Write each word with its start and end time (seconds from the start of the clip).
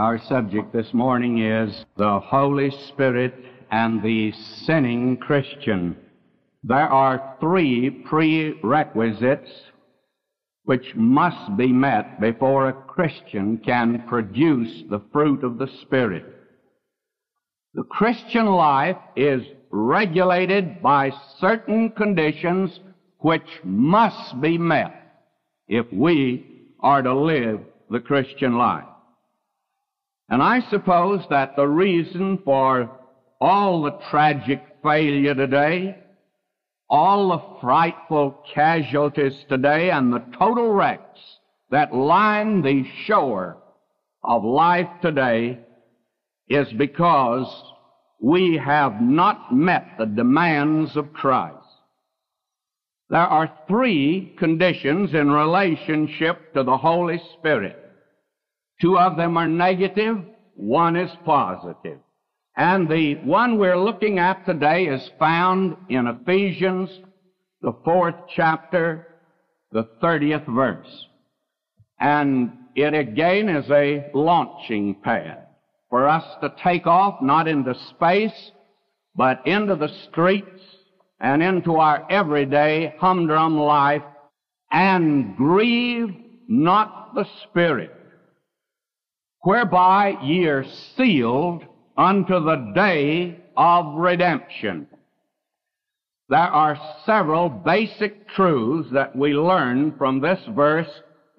Our 0.00 0.18
subject 0.18 0.72
this 0.72 0.94
morning 0.94 1.44
is 1.44 1.84
the 1.98 2.20
Holy 2.20 2.70
Spirit 2.88 3.34
and 3.70 4.02
the 4.02 4.32
sinning 4.64 5.18
Christian. 5.18 5.94
There 6.64 6.88
are 6.88 7.36
three 7.38 7.90
prerequisites 7.90 9.50
which 10.64 10.94
must 10.94 11.54
be 11.58 11.66
met 11.66 12.18
before 12.18 12.70
a 12.70 12.72
Christian 12.72 13.58
can 13.58 14.04
produce 14.08 14.84
the 14.88 15.02
fruit 15.12 15.44
of 15.44 15.58
the 15.58 15.68
Spirit. 15.82 16.24
The 17.74 17.82
Christian 17.82 18.46
life 18.46 18.96
is 19.16 19.42
regulated 19.70 20.80
by 20.80 21.12
certain 21.40 21.90
conditions 21.90 22.80
which 23.18 23.60
must 23.64 24.40
be 24.40 24.56
met 24.56 24.94
if 25.68 25.84
we 25.92 26.46
are 26.80 27.02
to 27.02 27.14
live 27.14 27.60
the 27.90 28.00
Christian 28.00 28.56
life. 28.56 28.86
And 30.30 30.40
I 30.42 30.60
suppose 30.70 31.24
that 31.28 31.56
the 31.56 31.66
reason 31.66 32.38
for 32.44 32.88
all 33.40 33.82
the 33.82 33.98
tragic 34.10 34.62
failure 34.82 35.34
today, 35.34 35.98
all 36.88 37.30
the 37.30 37.60
frightful 37.60 38.42
casualties 38.54 39.44
today, 39.48 39.90
and 39.90 40.12
the 40.12 40.22
total 40.38 40.70
wrecks 40.70 41.18
that 41.70 41.94
line 41.94 42.62
the 42.62 42.84
shore 43.06 43.58
of 44.22 44.44
life 44.44 44.88
today 45.02 45.58
is 46.48 46.68
because 46.78 47.46
we 48.20 48.56
have 48.56 49.00
not 49.00 49.52
met 49.52 49.86
the 49.98 50.06
demands 50.06 50.96
of 50.96 51.12
Christ. 51.12 51.56
There 53.08 53.18
are 53.18 53.52
three 53.66 54.36
conditions 54.38 55.14
in 55.14 55.30
relationship 55.30 56.54
to 56.54 56.62
the 56.62 56.76
Holy 56.76 57.20
Spirit. 57.38 57.89
Two 58.80 58.98
of 58.98 59.16
them 59.16 59.36
are 59.36 59.48
negative, 59.48 60.18
one 60.54 60.96
is 60.96 61.10
positive. 61.24 61.98
And 62.56 62.88
the 62.88 63.16
one 63.24 63.58
we're 63.58 63.78
looking 63.78 64.18
at 64.18 64.44
today 64.46 64.84
is 64.84 65.10
found 65.18 65.76
in 65.88 66.06
Ephesians, 66.06 66.90
the 67.62 67.74
fourth 67.84 68.14
chapter, 68.34 69.06
the 69.70 69.84
30th 70.02 70.46
verse. 70.46 71.06
And 72.00 72.52
it 72.74 72.94
again 72.94 73.48
is 73.48 73.70
a 73.70 74.10
launching 74.14 74.96
pad 75.02 75.46
for 75.90 76.08
us 76.08 76.24
to 76.40 76.54
take 76.62 76.86
off 76.86 77.20
not 77.20 77.48
into 77.48 77.74
space, 77.90 78.52
but 79.14 79.46
into 79.46 79.76
the 79.76 79.90
streets 80.08 80.62
and 81.20 81.42
into 81.42 81.76
our 81.76 82.10
everyday 82.10 82.94
humdrum 82.98 83.58
life 83.58 84.02
and 84.72 85.36
grieve 85.36 86.14
not 86.48 87.14
the 87.14 87.26
Spirit 87.44 87.99
whereby 89.42 90.16
ye 90.22 90.46
are 90.46 90.64
sealed 90.96 91.64
unto 91.96 92.40
the 92.40 92.72
day 92.74 93.38
of 93.56 93.94
redemption. 93.96 94.86
There 96.28 96.38
are 96.38 96.78
several 97.04 97.48
basic 97.48 98.28
truths 98.28 98.90
that 98.92 99.16
we 99.16 99.32
learn 99.32 99.96
from 99.98 100.20
this 100.20 100.40
verse 100.54 100.88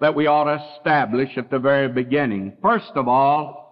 that 0.00 0.14
we 0.14 0.26
ought 0.26 0.44
to 0.44 0.62
establish 0.76 1.30
at 1.36 1.50
the 1.50 1.58
very 1.58 1.88
beginning. 1.88 2.56
First 2.60 2.90
of 2.94 3.08
all, 3.08 3.62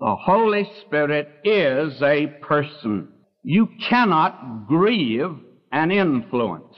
the 0.00 0.16
Holy 0.16 0.68
Spirit 0.86 1.28
is 1.44 2.00
a 2.02 2.28
person. 2.40 3.08
You 3.42 3.68
cannot 3.88 4.66
grieve 4.66 5.36
an 5.72 5.90
influence. 5.90 6.74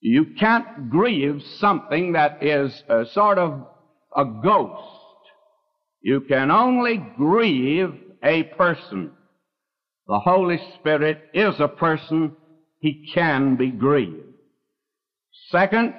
You 0.00 0.34
can't 0.38 0.90
grieve 0.90 1.42
something 1.58 2.12
that 2.12 2.42
is 2.42 2.82
a 2.88 3.06
sort 3.12 3.38
of 3.38 3.66
a 4.16 4.24
ghost 4.24 4.99
you 6.02 6.22
can 6.22 6.50
only 6.50 6.96
grieve 7.16 7.94
a 8.22 8.44
person. 8.44 9.10
The 10.06 10.18
Holy 10.18 10.58
Spirit 10.78 11.22
is 11.34 11.54
a 11.58 11.68
person. 11.68 12.36
He 12.78 13.10
can 13.14 13.56
be 13.56 13.70
grieved. 13.70 14.24
Second, 15.50 15.94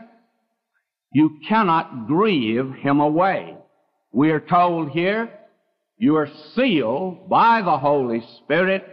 you 1.14 1.40
cannot 1.48 2.08
grieve 2.08 2.74
him 2.74 3.00
away. 3.00 3.56
We 4.12 4.32
are 4.32 4.40
told 4.40 4.90
here, 4.90 5.30
you 5.98 6.16
are 6.16 6.30
sealed 6.56 7.30
by 7.30 7.62
the 7.62 7.78
Holy 7.78 8.24
Spirit 8.38 8.84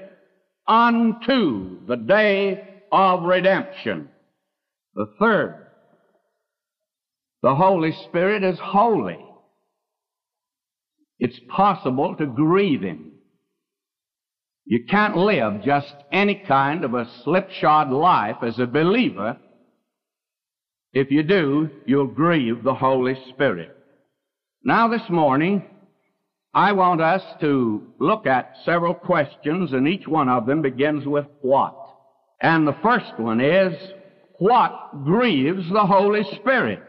unto 0.66 1.86
the 1.86 1.96
day 1.96 2.82
of 2.92 3.22
redemption. 3.22 4.08
The 4.94 5.06
third, 5.18 5.66
the 7.42 7.54
Holy 7.54 7.92
Spirit 8.08 8.44
is 8.44 8.58
holy 8.58 9.18
it's 11.18 11.38
possible 11.48 12.14
to 12.16 12.26
grieve 12.26 12.82
Him. 12.82 13.12
You 14.64 14.84
can't 14.84 15.16
live 15.16 15.62
just 15.64 15.94
any 16.12 16.34
kind 16.46 16.84
of 16.84 16.94
a 16.94 17.08
slipshod 17.24 17.90
life 17.90 18.36
as 18.42 18.58
a 18.58 18.66
believer. 18.66 19.38
If 20.92 21.10
you 21.10 21.22
do, 21.22 21.70
you'll 21.86 22.06
grieve 22.06 22.62
the 22.62 22.74
Holy 22.74 23.16
Spirit. 23.30 23.74
Now 24.62 24.88
this 24.88 25.08
morning, 25.08 25.64
I 26.52 26.72
want 26.72 27.00
us 27.00 27.22
to 27.40 27.82
look 27.98 28.26
at 28.26 28.56
several 28.64 28.94
questions 28.94 29.72
and 29.72 29.88
each 29.88 30.06
one 30.06 30.28
of 30.28 30.46
them 30.46 30.62
begins 30.62 31.06
with 31.06 31.26
what. 31.40 31.74
And 32.40 32.66
the 32.66 32.76
first 32.82 33.18
one 33.18 33.40
is, 33.40 33.74
what 34.38 35.04
grieves 35.04 35.68
the 35.70 35.86
Holy 35.86 36.24
Spirit? 36.36 36.80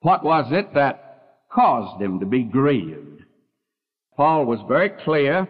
What 0.00 0.24
was 0.24 0.46
it 0.52 0.74
that 0.74 1.44
caused 1.52 2.02
him 2.02 2.20
to 2.20 2.26
be 2.26 2.42
grieved? 2.42 3.07
Paul 4.18 4.46
was 4.46 4.58
very 4.66 4.88
clear 5.04 5.46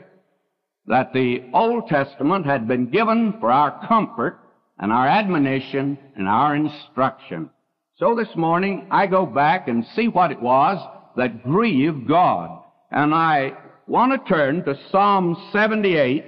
that 0.89 1.15
the 1.15 1.43
Old 1.55 1.89
Testament 1.89 2.45
had 2.45 2.69
been 2.69 2.91
given 2.91 3.41
for 3.41 3.51
our 3.51 3.87
comfort 3.89 4.41
and 4.79 4.93
our 4.93 5.09
admonition 5.09 5.97
and 6.15 6.29
our 6.29 6.55
instruction. 6.55 7.49
So 7.97 8.15
this 8.15 8.29
morning 8.37 8.87
I 8.91 9.06
go 9.06 9.25
back 9.25 9.69
and 9.69 9.87
see 9.97 10.09
what 10.09 10.33
it 10.33 10.43
was 10.43 10.87
that 11.17 11.45
grieved 11.45 12.06
God. 12.06 12.62
And 12.91 13.15
I 13.15 13.55
want 13.87 14.12
to 14.12 14.29
turn 14.29 14.62
to 14.67 14.79
Psalm 14.93 15.49
78 15.50 16.27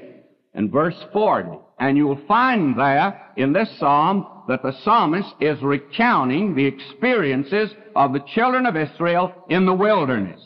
and 0.55 0.72
verse 0.72 0.97
40. 1.12 1.59
And 1.78 1.99
you'll 1.99 2.27
find 2.27 2.75
there 2.78 3.21
in 3.37 3.53
this 3.53 3.69
psalm 3.78 4.27
that 4.49 4.62
the 4.62 4.72
psalmist 4.83 5.34
is 5.41 5.61
recounting 5.61 6.55
the 6.55 6.65
experiences 6.65 7.71
of 7.95 8.15
the 8.15 8.25
children 8.34 8.65
of 8.65 8.78
Israel 8.78 9.34
in 9.51 9.67
the 9.67 9.75
wilderness. 9.75 10.41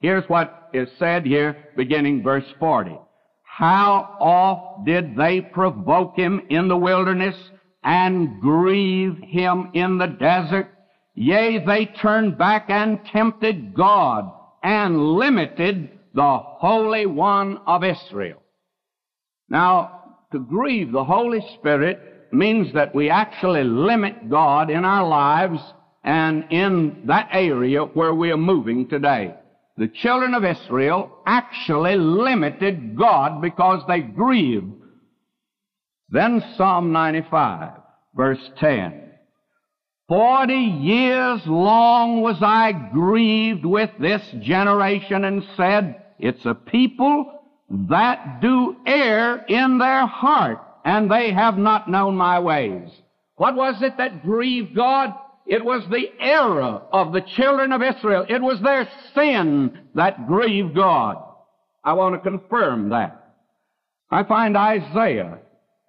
Here's 0.00 0.28
what 0.28 0.70
is 0.72 0.88
said 0.98 1.26
here, 1.26 1.56
beginning 1.76 2.22
verse 2.22 2.44
40. 2.60 2.96
How 3.42 4.16
oft 4.20 4.86
did 4.86 5.16
they 5.16 5.40
provoke 5.40 6.16
him 6.16 6.42
in 6.50 6.68
the 6.68 6.76
wilderness 6.76 7.34
and 7.82 8.40
grieve 8.40 9.18
him 9.18 9.70
in 9.74 9.98
the 9.98 10.06
desert? 10.06 10.68
Yea, 11.14 11.64
they 11.66 11.86
turned 11.86 12.38
back 12.38 12.66
and 12.68 13.04
tempted 13.06 13.74
God 13.74 14.30
and 14.62 15.14
limited 15.14 15.90
the 16.14 16.38
Holy 16.38 17.06
One 17.06 17.58
of 17.66 17.82
Israel. 17.82 18.40
Now, 19.48 20.16
to 20.30 20.38
grieve 20.38 20.92
the 20.92 21.04
Holy 21.04 21.40
Spirit 21.58 22.28
means 22.30 22.72
that 22.74 22.94
we 22.94 23.10
actually 23.10 23.64
limit 23.64 24.30
God 24.30 24.70
in 24.70 24.84
our 24.84 25.08
lives 25.08 25.60
and 26.04 26.44
in 26.50 27.02
that 27.06 27.30
area 27.32 27.82
where 27.82 28.14
we 28.14 28.30
are 28.30 28.36
moving 28.36 28.86
today 28.86 29.34
the 29.78 29.88
children 29.88 30.34
of 30.34 30.44
Israel 30.44 31.08
actually 31.24 31.96
limited 31.96 32.96
God 32.96 33.40
because 33.40 33.82
they 33.86 34.00
grieved. 34.00 34.72
Then 36.08 36.42
Psalm 36.56 36.90
95, 36.90 37.74
verse 38.14 38.50
10. 38.58 39.04
Forty 40.08 40.54
years 40.54 41.46
long 41.46 42.22
was 42.22 42.38
I 42.42 42.72
grieved 42.72 43.64
with 43.64 43.90
this 44.00 44.22
generation 44.40 45.24
and 45.24 45.44
said, 45.56 46.02
It's 46.18 46.44
a 46.44 46.54
people 46.54 47.30
that 47.70 48.40
do 48.40 48.76
err 48.86 49.44
in 49.46 49.78
their 49.78 50.06
heart, 50.06 50.58
and 50.84 51.10
they 51.10 51.30
have 51.30 51.58
not 51.58 51.88
known 51.88 52.16
my 52.16 52.40
ways. 52.40 52.88
What 53.36 53.54
was 53.54 53.80
it 53.82 53.98
that 53.98 54.24
grieved 54.24 54.74
God? 54.74 55.12
It 55.48 55.64
was 55.64 55.82
the 55.90 56.10
error 56.20 56.82
of 56.92 57.12
the 57.12 57.22
children 57.22 57.72
of 57.72 57.82
Israel. 57.82 58.26
It 58.28 58.42
was 58.42 58.60
their 58.60 58.86
sin 59.14 59.78
that 59.94 60.26
grieved 60.26 60.74
God. 60.74 61.16
I 61.82 61.94
want 61.94 62.14
to 62.14 62.30
confirm 62.30 62.90
that. 62.90 63.34
I 64.10 64.24
find 64.24 64.58
Isaiah 64.58 65.38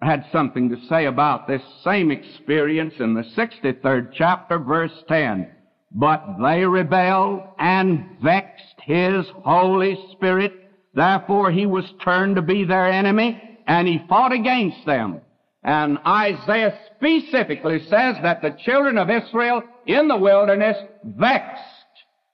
had 0.00 0.24
something 0.32 0.70
to 0.70 0.86
say 0.88 1.04
about 1.04 1.46
this 1.46 1.60
same 1.84 2.10
experience 2.10 2.94
in 3.00 3.12
the 3.12 3.22
63rd 3.36 4.12
chapter, 4.14 4.58
verse 4.58 5.04
10. 5.08 5.50
But 5.92 6.38
they 6.42 6.64
rebelled 6.64 7.42
and 7.58 8.16
vexed 8.22 8.80
his 8.82 9.26
Holy 9.44 9.98
Spirit. 10.12 10.54
Therefore 10.94 11.50
he 11.50 11.66
was 11.66 11.84
turned 12.02 12.36
to 12.36 12.42
be 12.42 12.64
their 12.64 12.86
enemy 12.86 13.58
and 13.66 13.86
he 13.86 14.06
fought 14.08 14.32
against 14.32 14.86
them. 14.86 15.20
And 15.62 15.98
Isaiah 16.06 16.78
specifically 16.96 17.80
says 17.84 18.16
that 18.22 18.40
the 18.40 18.56
children 18.64 18.96
of 18.96 19.10
Israel 19.10 19.62
in 19.86 20.08
the 20.08 20.16
wilderness 20.16 20.76
vexed. 21.04 21.64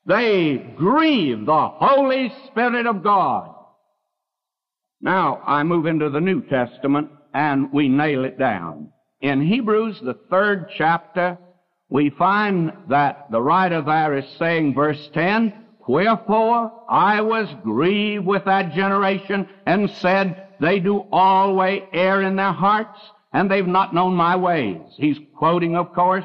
They 0.07 0.59
grieved 0.77 1.47
the 1.47 1.69
Holy 1.69 2.33
Spirit 2.47 2.87
of 2.87 3.03
God. 3.03 3.53
Now 5.01 5.43
I 5.45 5.65
move 5.65 5.87
into 5.87 6.11
the 6.11 6.21
New 6.21 6.43
Testament 6.43 7.11
and 7.35 7.73
we 7.73 7.89
nail 7.89 8.25
it 8.25 8.39
down. 8.39 8.93
In 9.21 9.41
Hebrews, 9.41 10.01
the 10.01 10.19
third 10.31 10.71
chapter, 10.77 11.37
we 11.89 12.11
find 12.11 12.73
that 12.89 13.31
the 13.31 13.43
writer 13.43 13.83
there 13.83 14.17
is 14.17 14.25
saying, 14.39 14.75
verse 14.75 15.11
10, 15.13 15.53
Wherefore 15.89 16.73
I 16.89 17.21
was 17.21 17.49
grieved 17.63 18.27
with 18.27 18.45
that 18.45 18.75
generation 18.75 19.49
and 19.67 19.91
said, 19.91 20.49
They 20.61 20.81
do 20.81 21.05
always 21.13 21.83
err 21.93 22.23
in 22.23 22.37
their 22.37 22.53
hearts, 22.53 22.99
and 23.33 23.51
they've 23.51 23.67
not 23.67 23.95
known 23.95 24.15
my 24.15 24.37
ways. 24.37 24.81
He's 24.97 25.19
quoting, 25.37 25.77
of 25.77 25.93
course, 25.93 26.25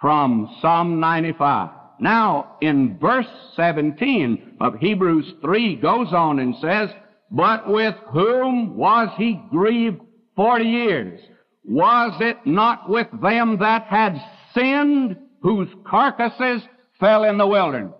from 0.00 0.54
Psalm 0.60 1.00
95. 1.00 1.70
Now, 2.00 2.56
in 2.60 2.98
verse 2.98 3.28
17 3.54 4.56
of 4.60 4.74
Hebrews 4.74 5.34
3 5.40 5.76
goes 5.76 6.12
on 6.12 6.40
and 6.40 6.54
says, 6.60 6.90
But 7.30 7.68
with 7.68 7.94
whom 8.10 8.76
was 8.76 9.08
he 9.16 9.40
grieved 9.50 10.00
forty 10.34 10.64
years? 10.64 11.20
Was 11.64 12.12
it 12.20 12.38
not 12.44 12.88
with 12.88 13.06
them 13.22 13.58
that 13.60 13.84
had 13.84 14.20
sinned, 14.54 15.16
whose 15.40 15.68
carcasses 15.86 16.62
fell 16.98 17.24
in 17.24 17.38
the 17.38 17.46
wilderness? 17.46 17.94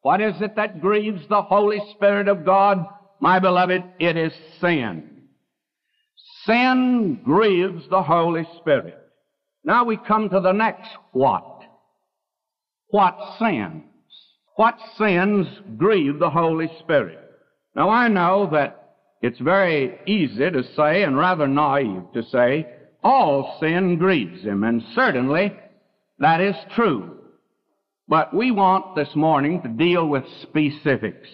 What 0.00 0.20
is 0.20 0.34
it 0.40 0.56
that 0.56 0.80
grieves 0.80 1.22
the 1.28 1.42
Holy 1.42 1.80
Spirit 1.94 2.28
of 2.28 2.44
God? 2.44 2.84
My 3.20 3.38
beloved, 3.38 3.84
it 4.00 4.16
is 4.16 4.32
sin. 4.60 5.10
Sin 6.46 7.20
grieves 7.24 7.88
the 7.88 8.02
Holy 8.02 8.46
Spirit. 8.58 8.98
Now 9.64 9.84
we 9.84 9.96
come 9.96 10.28
to 10.30 10.40
the 10.40 10.52
next 10.52 10.90
what. 11.12 11.60
What 12.88 13.16
sins? 13.38 13.84
What 14.56 14.76
sins 14.98 15.46
grieve 15.76 16.18
the 16.18 16.30
Holy 16.30 16.70
Spirit? 16.80 17.18
Now 17.74 17.88
I 17.88 18.08
know 18.08 18.48
that 18.52 18.96
it's 19.22 19.38
very 19.38 19.98
easy 20.06 20.50
to 20.50 20.64
say 20.74 21.04
and 21.04 21.16
rather 21.16 21.46
naive 21.46 22.02
to 22.14 22.22
say 22.24 22.66
all 23.04 23.56
sin 23.60 23.96
grieves 23.98 24.42
him, 24.42 24.64
and 24.64 24.82
certainly 24.94 25.52
that 26.18 26.40
is 26.40 26.56
true. 26.74 27.18
But 28.08 28.34
we 28.34 28.50
want 28.50 28.94
this 28.94 29.14
morning 29.14 29.62
to 29.62 29.68
deal 29.68 30.06
with 30.06 30.24
specifics. 30.42 31.28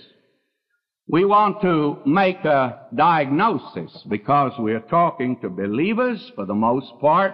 We 1.10 1.24
want 1.24 1.62
to 1.62 2.00
make 2.04 2.44
a 2.44 2.80
diagnosis 2.94 4.04
because 4.10 4.52
we 4.58 4.74
are 4.74 4.80
talking 4.80 5.40
to 5.40 5.48
believers 5.48 6.30
for 6.34 6.44
the 6.44 6.54
most 6.54 6.92
part, 7.00 7.32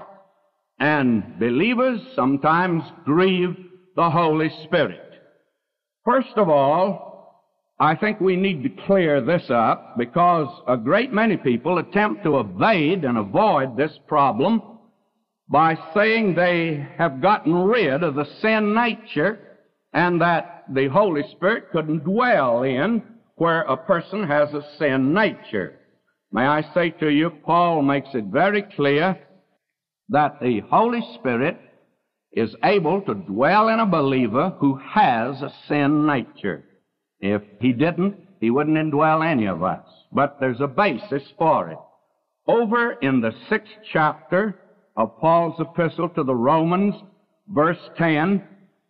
and 0.78 1.40
believers 1.40 2.00
sometimes 2.14 2.84
grieve 3.04 3.56
the 3.96 4.10
Holy 4.10 4.48
Spirit. 4.62 5.00
First 6.04 6.36
of 6.36 6.48
all, 6.48 7.50
I 7.80 7.96
think 7.96 8.20
we 8.20 8.36
need 8.36 8.62
to 8.62 8.86
clear 8.86 9.20
this 9.20 9.50
up 9.50 9.98
because 9.98 10.46
a 10.68 10.76
great 10.76 11.12
many 11.12 11.36
people 11.36 11.78
attempt 11.78 12.22
to 12.22 12.38
evade 12.38 13.04
and 13.04 13.18
avoid 13.18 13.76
this 13.76 13.98
problem 14.06 14.62
by 15.48 15.76
saying 15.94 16.36
they 16.36 16.86
have 16.96 17.20
gotten 17.20 17.52
rid 17.52 18.04
of 18.04 18.14
the 18.14 18.26
sin 18.40 18.72
nature 18.72 19.40
and 19.92 20.20
that 20.20 20.62
the 20.72 20.86
Holy 20.86 21.24
Spirit 21.32 21.72
couldn't 21.72 22.04
dwell 22.04 22.62
in 22.62 23.02
where 23.36 23.62
a 23.62 23.76
person 23.76 24.26
has 24.26 24.52
a 24.54 24.62
sin 24.78 25.12
nature. 25.12 25.78
May 26.32 26.46
I 26.46 26.62
say 26.74 26.90
to 26.90 27.08
you, 27.08 27.30
Paul 27.30 27.82
makes 27.82 28.08
it 28.14 28.24
very 28.24 28.62
clear 28.62 29.18
that 30.08 30.40
the 30.40 30.60
Holy 30.70 31.00
Spirit 31.18 31.58
is 32.32 32.54
able 32.64 33.00
to 33.02 33.14
dwell 33.14 33.68
in 33.68 33.80
a 33.80 33.86
believer 33.86 34.50
who 34.58 34.74
has 34.76 35.40
a 35.40 35.52
sin 35.68 36.06
nature. 36.06 36.64
If 37.20 37.42
he 37.60 37.72
didn't, 37.72 38.16
he 38.40 38.50
wouldn't 38.50 38.76
indwell 38.76 39.24
any 39.24 39.46
of 39.46 39.62
us. 39.62 39.86
But 40.12 40.38
there's 40.40 40.60
a 40.60 40.66
basis 40.66 41.22
for 41.38 41.70
it. 41.70 41.78
Over 42.46 42.92
in 42.92 43.20
the 43.20 43.32
sixth 43.48 43.72
chapter 43.92 44.60
of 44.96 45.18
Paul's 45.18 45.58
epistle 45.58 46.08
to 46.10 46.24
the 46.24 46.34
Romans, 46.34 46.94
verse 47.48 47.78
10, 47.96 48.42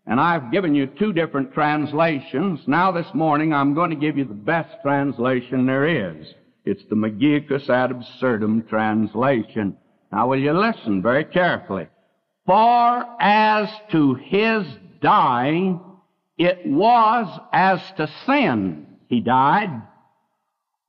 and 0.06 0.20
I've 0.20 0.52
given 0.52 0.74
you 0.74 0.86
two 0.86 1.12
different 1.12 1.52
translations. 1.52 2.60
Now 2.66 2.92
this 2.92 3.12
morning 3.14 3.52
I'm 3.52 3.74
going 3.74 3.90
to 3.90 3.96
give 3.96 4.18
you 4.18 4.24
the 4.24 4.34
best 4.34 4.74
translation 4.82 5.66
there 5.66 6.12
is. 6.12 6.26
It's 6.64 6.84
the 6.88 6.96
Magicus 6.96 7.68
ad 7.68 7.90
absurdum 7.90 8.64
translation. 8.68 9.76
Now 10.12 10.28
will 10.28 10.40
you 10.40 10.52
listen 10.52 11.02
very 11.02 11.24
carefully? 11.24 11.88
For 12.46 13.04
as 13.20 13.70
to 13.92 14.14
his 14.14 14.66
dying, 15.00 15.80
it 16.36 16.66
was 16.66 17.40
as 17.52 17.80
to 17.96 18.10
sin 18.26 18.86
he 19.08 19.20
died 19.20 19.82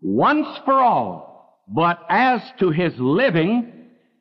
once 0.02 0.48
for 0.66 0.74
all, 0.74 1.64
but 1.68 2.00
as 2.10 2.42
to 2.60 2.70
his 2.70 2.94
living, 3.00 3.72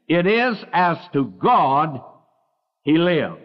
it 0.09 0.27
is 0.27 0.57
as 0.73 0.99
to 1.13 1.25
God 1.25 2.01
he 2.83 2.97
lives. 2.97 3.44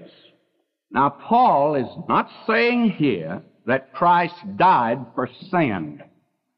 Now 0.92 1.10
Paul 1.10 1.76
is 1.76 1.90
not 2.08 2.30
saying 2.48 2.92
here 2.92 3.44
that 3.66 3.94
Christ 3.94 4.36
died 4.58 5.06
for 5.16 5.30
sin. 5.50 6.02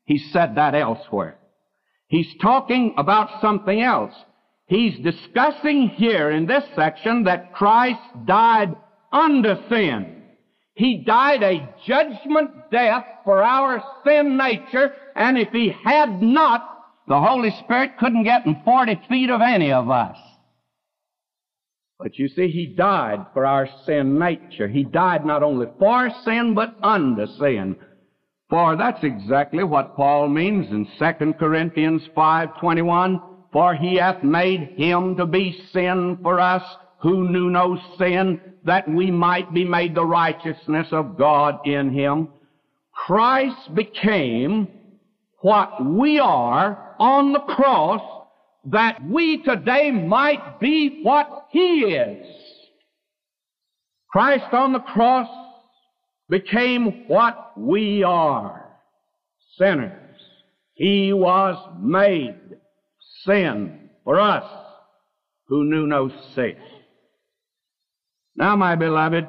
He 0.05 0.17
said 0.17 0.55
that 0.55 0.75
elsewhere. 0.75 1.37
He's 2.07 2.33
talking 2.41 2.93
about 2.97 3.41
something 3.41 3.81
else. 3.81 4.13
He's 4.67 4.97
discussing 4.99 5.89
here 5.89 6.31
in 6.31 6.45
this 6.45 6.63
section 6.75 7.23
that 7.25 7.53
Christ 7.53 7.99
died 8.25 8.75
under 9.11 9.61
sin. 9.69 10.23
He 10.73 11.03
died 11.03 11.43
a 11.43 11.69
judgment 11.85 12.71
death 12.71 13.05
for 13.25 13.43
our 13.43 13.83
sin 14.05 14.37
nature, 14.37 14.93
and 15.15 15.37
if 15.37 15.49
He 15.49 15.75
had 15.83 16.21
not, 16.21 16.67
the 17.07 17.19
Holy 17.19 17.51
Spirit 17.63 17.97
couldn't 17.99 18.23
get 18.23 18.45
in 18.45 18.61
40 18.63 19.01
feet 19.09 19.29
of 19.29 19.41
any 19.41 19.73
of 19.73 19.89
us. 19.89 20.17
But 22.01 22.17
you 22.17 22.27
see, 22.29 22.47
He 22.47 22.65
died 22.65 23.25
for 23.33 23.45
our 23.45 23.67
sin 23.85 24.17
nature. 24.17 24.67
He 24.67 24.83
died 24.83 25.25
not 25.25 25.43
only 25.43 25.67
for 25.77 26.09
sin, 26.25 26.53
but 26.55 26.75
under 26.81 27.27
sin. 27.39 27.75
For 28.49 28.75
that's 28.75 29.03
exactly 29.03 29.63
what 29.63 29.95
Paul 29.95 30.27
means 30.27 30.67
in 30.71 30.87
2 30.99 31.33
Corinthians 31.33 32.01
5.21. 32.15 33.21
For 33.53 33.75
He 33.75 33.95
hath 33.95 34.23
made 34.23 34.73
Him 34.77 35.15
to 35.17 35.25
be 35.25 35.63
sin 35.71 36.17
for 36.21 36.39
us 36.39 36.63
who 37.01 37.29
knew 37.29 37.49
no 37.49 37.79
sin, 37.97 38.39
that 38.63 38.87
we 38.87 39.09
might 39.09 39.53
be 39.53 39.65
made 39.65 39.95
the 39.95 40.05
righteousness 40.05 40.87
of 40.91 41.17
God 41.17 41.65
in 41.65 41.91
him. 41.91 42.29
Christ 42.93 43.73
became 43.73 44.67
what 45.39 45.83
we 45.83 46.19
are 46.19 46.95
on 46.99 47.33
the 47.33 47.39
cross 47.39 48.01
that 48.65 49.03
we 49.03 49.41
today 49.41 49.89
might 49.89 50.59
be 50.59 51.01
what 51.01 51.40
he 51.51 51.81
is. 51.95 52.25
Christ 54.09 54.53
on 54.53 54.73
the 54.73 54.79
cross 54.79 55.29
became 56.29 57.07
what 57.07 57.57
we 57.57 58.03
are. 58.03 58.69
Sinners. 59.57 60.19
He 60.73 61.13
was 61.13 61.55
made 61.79 62.39
sin 63.23 63.89
for 64.03 64.19
us 64.19 64.49
who 65.47 65.65
knew 65.65 65.85
no 65.85 66.11
sin. 66.33 66.55
Now, 68.35 68.55
my 68.55 68.75
beloved, 68.75 69.27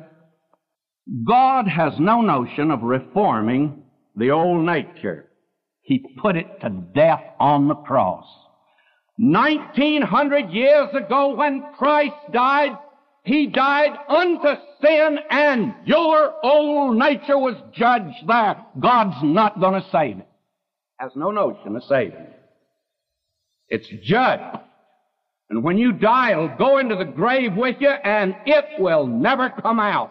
God 1.26 1.66
has 1.66 1.92
no 1.98 2.20
notion 2.20 2.70
of 2.70 2.82
reforming 2.82 3.82
the 4.16 4.30
old 4.30 4.64
nature. 4.64 5.28
He 5.82 6.04
put 6.20 6.36
it 6.36 6.60
to 6.60 6.70
death 6.70 7.24
on 7.40 7.66
the 7.66 7.74
cross. 7.74 8.26
1900 9.18 10.50
years 10.50 10.88
ago 10.94 11.34
when 11.34 11.62
Christ 11.76 12.14
died, 12.32 12.76
He 13.24 13.46
died 13.46 13.92
unto 14.08 14.54
sin 14.82 15.18
and 15.30 15.74
your 15.84 16.34
old 16.44 16.96
nature 16.96 17.38
was 17.38 17.56
judged 17.72 18.26
there. 18.26 18.64
God's 18.80 19.22
not 19.22 19.60
going 19.60 19.80
to 19.80 19.88
save 19.90 20.18
it. 20.18 20.28
Has 20.98 21.12
no 21.14 21.30
notion 21.30 21.76
of 21.76 21.84
saving 21.84 22.18
it. 22.18 22.38
It's 23.68 23.88
judged. 24.04 24.58
And 25.50 25.62
when 25.62 25.76
you 25.76 25.92
die, 25.92 26.32
it'll 26.32 26.56
go 26.56 26.78
into 26.78 26.96
the 26.96 27.04
grave 27.04 27.54
with 27.54 27.76
you 27.80 27.90
and 27.90 28.34
it 28.46 28.64
will 28.78 29.06
never 29.06 29.50
come 29.50 29.78
out. 29.78 30.10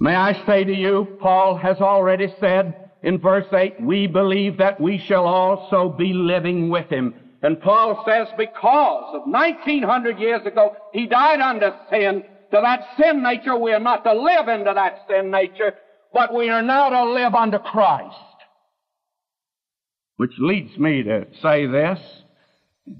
May 0.00 0.14
I 0.14 0.44
say 0.46 0.64
to 0.64 0.74
you, 0.74 1.18
Paul 1.20 1.56
has 1.56 1.76
already 1.78 2.34
said 2.40 2.90
in 3.02 3.18
verse 3.18 3.46
8, 3.52 3.82
we 3.82 4.06
believe 4.06 4.58
that 4.58 4.80
we 4.80 4.98
shall 4.98 5.26
also 5.26 5.90
be 5.90 6.12
living 6.12 6.70
with 6.70 6.88
him. 6.88 7.14
And 7.44 7.60
Paul 7.60 8.02
says 8.08 8.28
because 8.38 9.14
of 9.14 9.26
1900 9.26 10.18
years 10.18 10.46
ago, 10.46 10.76
he 10.94 11.06
died 11.06 11.40
under 11.40 11.76
sin, 11.90 12.22
to 12.50 12.60
that 12.62 12.86
sin 12.98 13.22
nature, 13.22 13.54
we 13.54 13.74
are 13.74 13.80
not 13.80 14.02
to 14.04 14.14
live 14.14 14.48
into 14.48 14.72
that 14.74 15.04
sin 15.10 15.30
nature, 15.30 15.74
but 16.14 16.32
we 16.32 16.48
are 16.48 16.62
now 16.62 16.88
to 16.88 17.12
live 17.12 17.34
under 17.34 17.58
Christ. 17.58 18.16
Which 20.16 20.32
leads 20.38 20.78
me 20.78 21.02
to 21.02 21.26
say 21.42 21.66
this. 21.66 21.98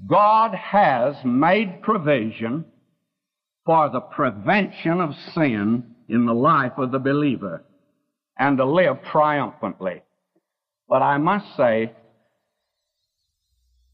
God 0.05 0.53
has 0.53 1.15
made 1.25 1.81
provision 1.81 2.65
for 3.65 3.89
the 3.89 4.01
prevention 4.01 5.01
of 5.01 5.15
sin 5.33 5.95
in 6.07 6.27
the 6.27 6.35
life 6.35 6.73
of 6.77 6.91
the 6.91 6.99
believer 6.99 7.63
and 8.37 8.59
to 8.59 8.65
live 8.65 8.97
triumphantly. 9.11 10.03
But 10.87 11.01
I 11.01 11.17
must 11.17 11.57
say, 11.57 11.93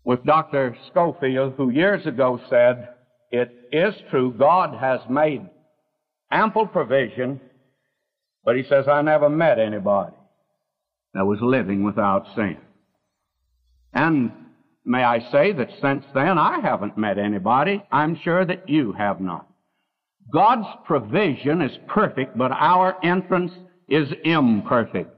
with 0.03 0.23
Dr. 0.25 0.75
Scofield, 0.89 1.53
who 1.55 1.69
years 1.69 2.05
ago 2.05 2.39
said, 2.49 2.89
it 3.31 3.51
is 3.71 3.93
true, 4.09 4.33
God 4.37 4.77
has 4.79 4.99
made 5.09 5.47
ample 6.31 6.67
provision, 6.67 7.39
but 8.43 8.55
he 8.55 8.63
says, 8.63 8.87
I 8.87 9.01
never 9.01 9.29
met 9.29 9.59
anybody 9.59 10.13
that 11.13 11.25
was 11.25 11.39
living 11.41 11.83
without 11.83 12.25
sin. 12.35 12.57
And 13.93 14.31
may 14.85 15.03
I 15.03 15.19
say 15.31 15.51
that 15.53 15.69
since 15.81 16.03
then 16.13 16.37
I 16.37 16.59
haven't 16.61 16.97
met 16.97 17.17
anybody. 17.17 17.83
I'm 17.91 18.17
sure 18.23 18.45
that 18.45 18.69
you 18.69 18.93
have 18.93 19.21
not. 19.21 19.47
God's 20.31 20.67
provision 20.85 21.61
is 21.61 21.77
perfect, 21.87 22.37
but 22.37 22.51
our 22.51 22.95
entrance 23.03 23.51
is 23.89 24.07
imperfect. 24.23 25.13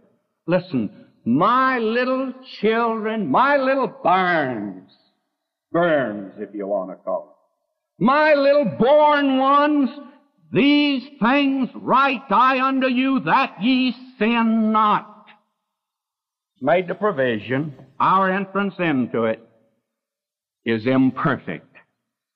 Listen, 0.47 1.02
my 1.25 1.79
little 1.79 2.33
children, 2.59 3.29
my 3.29 3.57
little 3.57 3.87
barns, 4.03 4.91
burns 5.71 6.33
if 6.37 6.53
you 6.53 6.67
want 6.67 6.91
to 6.91 6.95
call 6.95 7.29
it. 7.29 8.03
My 8.03 8.33
little 8.33 8.65
born 8.77 9.37
ones, 9.37 9.89
these 10.51 11.03
things 11.21 11.69
write 11.75 12.29
I 12.29 12.65
unto 12.65 12.87
you 12.87 13.21
that 13.21 13.61
ye 13.61 13.95
sin 14.19 14.71
not. 14.71 15.25
Made 16.61 16.87
the 16.87 16.95
provision, 16.95 17.75
our 17.99 18.31
entrance 18.31 18.75
into 18.79 19.23
it 19.25 19.41
is 20.65 20.85
imperfect. 20.85 21.67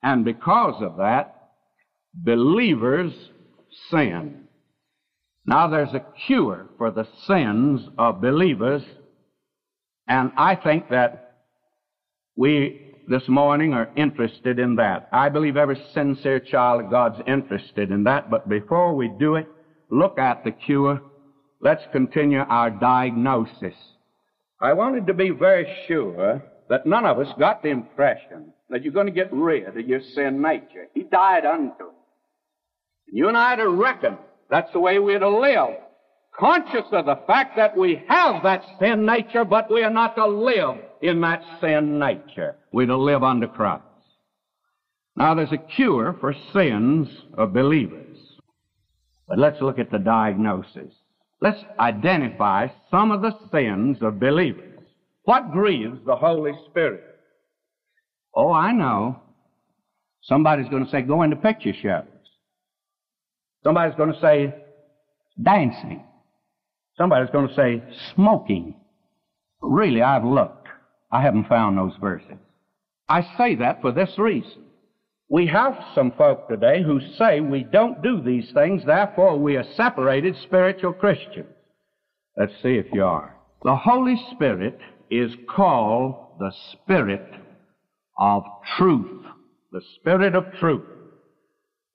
And 0.03 0.25
because 0.25 0.81
of 0.81 0.97
that, 0.97 1.51
believers 2.13 3.13
sin. 3.89 4.46
Now 5.47 5.69
there's 5.69 5.93
a 5.93 6.05
cure 6.27 6.67
for 6.77 6.91
the 6.91 7.07
sins 7.25 7.81
of 7.97 8.19
believers, 8.19 8.83
and 10.05 10.31
I 10.37 10.55
think 10.55 10.89
that 10.89 11.37
we 12.35 12.93
this 13.07 13.23
morning 13.29 13.73
are 13.73 13.89
interested 13.95 14.59
in 14.59 14.75
that. 14.75 15.07
I 15.13 15.29
believe 15.29 15.55
every 15.55 15.81
sincere 15.93 16.41
child 16.41 16.83
of 16.83 16.91
God's 16.91 17.21
interested 17.25 17.91
in 17.91 18.03
that, 18.03 18.29
but 18.29 18.49
before 18.49 18.93
we 18.93 19.07
do 19.17 19.35
it, 19.35 19.47
look 19.89 20.19
at 20.19 20.43
the 20.43 20.51
cure. 20.51 21.01
Let's 21.61 21.83
continue 21.93 22.39
our 22.39 22.69
diagnosis. 22.69 23.75
I 24.59 24.73
wanted 24.73 25.07
to 25.07 25.13
be 25.13 25.29
very 25.29 25.65
sure 25.87 26.43
that 26.69 26.85
none 26.85 27.05
of 27.05 27.19
us 27.19 27.33
got 27.39 27.63
the 27.63 27.69
impression 27.69 28.51
that 28.69 28.83
you're 28.83 28.91
going 28.91 29.07
to 29.07 29.13
get 29.13 29.31
rid 29.31 29.77
of 29.77 29.87
your 29.87 30.01
sin 30.13 30.41
nature. 30.41 30.87
He 30.93 31.03
died 31.03 31.45
unto 31.45 31.85
it. 31.85 33.13
You 33.13 33.29
and 33.29 33.37
I 33.37 33.55
to 33.55 33.69
reckon 33.69 34.17
that's 34.49 34.71
the 34.73 34.79
way 34.79 34.99
we're 34.99 35.19
to 35.19 35.29
live. 35.29 35.75
Conscious 36.37 36.85
of 36.91 37.05
the 37.05 37.19
fact 37.25 37.55
that 37.57 37.75
we 37.75 38.01
have 38.07 38.43
that 38.43 38.63
sin 38.79 39.05
nature, 39.05 39.43
but 39.43 39.71
we 39.71 39.83
are 39.83 39.89
not 39.91 40.15
to 40.15 40.27
live 40.27 40.77
in 41.01 41.19
that 41.21 41.41
sin 41.59 41.97
nature. 41.97 42.55
We're 42.71 42.87
to 42.87 42.97
live 42.97 43.23
under 43.23 43.47
Christ. 43.47 43.83
Now 45.15 45.33
there's 45.33 45.51
a 45.51 45.57
cure 45.57 46.15
for 46.19 46.35
sins 46.53 47.07
of 47.37 47.53
believers. 47.53 48.17
But 49.27 49.39
let's 49.39 49.61
look 49.61 49.79
at 49.79 49.91
the 49.91 49.97
diagnosis. 49.97 50.93
Let's 51.41 51.59
identify 51.79 52.67
some 52.89 53.11
of 53.11 53.21
the 53.21 53.37
sins 53.51 53.97
of 54.01 54.19
believers. 54.19 54.79
What 55.23 55.51
grieves 55.51 55.99
the 56.05 56.15
Holy 56.15 56.53
Spirit? 56.69 57.03
Oh, 58.33 58.51
I 58.51 58.71
know. 58.71 59.19
Somebody's 60.21 60.69
going 60.69 60.85
to 60.85 60.91
say, 60.91 61.01
go 61.01 61.23
into 61.23 61.35
picture 61.35 61.73
shows. 61.73 62.05
Somebody's 63.63 63.95
going 63.95 64.13
to 64.13 64.21
say 64.21 64.55
dancing. 65.41 66.03
Somebody's 66.97 67.29
going 67.31 67.47
to 67.47 67.55
say 67.55 67.83
smoking. 68.15 68.75
Really, 69.61 70.01
I've 70.01 70.25
looked. 70.25 70.67
I 71.11 71.21
haven't 71.21 71.47
found 71.47 71.77
those 71.77 71.93
verses. 72.01 72.37
I 73.09 73.21
say 73.37 73.55
that 73.55 73.81
for 73.81 73.91
this 73.91 74.17
reason. 74.17 74.63
We 75.29 75.47
have 75.47 75.77
some 75.93 76.11
folk 76.17 76.47
today 76.47 76.81
who 76.83 77.01
say 77.17 77.41
we 77.41 77.63
don't 77.63 78.01
do 78.01 78.21
these 78.21 78.49
things, 78.53 78.83
therefore 78.85 79.37
we 79.37 79.57
are 79.57 79.65
separated 79.75 80.35
spiritual 80.43 80.93
Christians. 80.93 81.47
Let's 82.37 82.53
see 82.63 82.75
if 82.75 82.85
you 82.93 83.03
are. 83.03 83.35
The 83.63 83.75
Holy 83.75 84.15
Spirit 84.31 84.79
is 85.09 85.31
called 85.49 86.15
the 86.39 86.51
Spirit 86.71 87.27
of 88.17 88.43
truth. 88.77 89.25
The 89.71 89.81
Spirit 89.95 90.35
of 90.35 90.45
truth. 90.59 90.85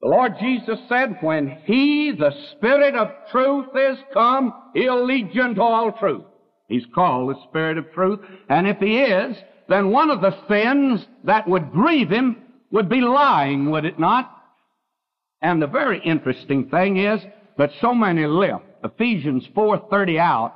The 0.02 0.09
Lord 0.09 0.35
Jesus 0.40 0.80
said, 0.88 1.18
when 1.21 1.59
He, 1.64 2.11
the 2.11 2.35
Spirit 2.52 2.97
of 2.97 3.12
truth, 3.30 3.68
is 3.76 3.99
come, 4.12 4.52
He'll 4.75 5.04
lead 5.04 5.32
you 5.32 5.44
into 5.44 5.62
all 5.62 5.92
truth. 5.92 6.25
He's 6.66 6.87
called 6.92 7.30
the 7.30 7.40
Spirit 7.49 7.78
of 7.78 7.92
truth. 7.92 8.18
And 8.49 8.66
if 8.66 8.78
He 8.78 8.99
is, 8.99 9.37
then 9.68 9.90
one 9.90 10.11
of 10.11 10.21
the 10.21 10.37
sins 10.49 11.06
that 11.23 11.49
would 11.49 11.71
grieve 11.71 12.11
Him 12.11 12.37
would 12.73 12.88
be 12.88 13.00
lying, 13.00 13.71
would 13.71 13.85
it 13.85 14.00
not? 14.00 14.28
And 15.40 15.62
the 15.62 15.68
very 15.68 16.00
interesting 16.04 16.68
thing 16.68 16.97
is 16.97 17.21
that 17.56 17.71
so 17.80 17.94
many 17.94 18.26
lift 18.26 18.64
Ephesians 18.82 19.47
4.30 19.54 20.18
out 20.18 20.54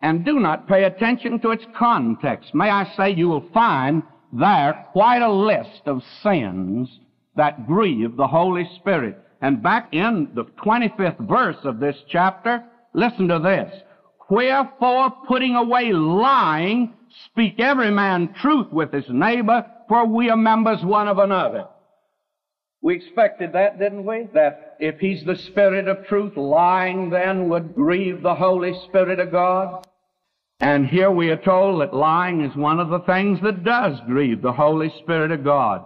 and 0.00 0.24
do 0.24 0.38
not 0.38 0.68
pay 0.68 0.84
attention 0.84 1.40
to 1.40 1.50
its 1.50 1.64
context. 1.76 2.54
May 2.54 2.70
I 2.70 2.92
say 2.96 3.10
you 3.10 3.28
will 3.28 3.48
find 3.52 4.04
there 4.32 4.86
quite 4.92 5.22
a 5.22 5.32
list 5.32 5.82
of 5.86 6.02
sins 6.22 6.88
that 7.36 7.66
grieve 7.66 8.16
the 8.16 8.26
Holy 8.26 8.68
Spirit. 8.76 9.18
And 9.40 9.62
back 9.62 9.88
in 9.92 10.30
the 10.34 10.44
25th 10.64 11.28
verse 11.28 11.58
of 11.64 11.78
this 11.78 11.96
chapter, 12.08 12.64
listen 12.94 13.28
to 13.28 13.38
this. 13.38 13.82
Wherefore, 14.28 15.10
putting 15.28 15.54
away 15.54 15.92
lying, 15.92 16.94
speak 17.26 17.60
every 17.60 17.90
man 17.90 18.34
truth 18.40 18.72
with 18.72 18.92
his 18.92 19.08
neighbor, 19.08 19.64
for 19.88 20.06
we 20.06 20.30
are 20.30 20.36
members 20.36 20.82
one 20.82 21.06
of 21.06 21.18
another. 21.18 21.66
We 22.82 22.96
expected 22.96 23.52
that, 23.52 23.78
didn't 23.78 24.04
we? 24.04 24.28
That 24.34 24.76
if 24.80 24.98
he's 24.98 25.24
the 25.24 25.36
Spirit 25.36 25.88
of 25.88 26.06
truth, 26.06 26.36
lying 26.36 27.10
then 27.10 27.48
would 27.48 27.74
grieve 27.74 28.22
the 28.22 28.34
Holy 28.34 28.74
Spirit 28.88 29.20
of 29.20 29.30
God. 29.30 29.86
And 30.60 30.86
here 30.86 31.10
we 31.10 31.28
are 31.28 31.36
told 31.36 31.82
that 31.82 31.94
lying 31.94 32.42
is 32.42 32.56
one 32.56 32.80
of 32.80 32.88
the 32.88 33.00
things 33.00 33.38
that 33.42 33.62
does 33.62 33.98
grieve 34.06 34.40
the 34.40 34.52
Holy 34.52 34.92
Spirit 35.02 35.30
of 35.30 35.44
God 35.44 35.84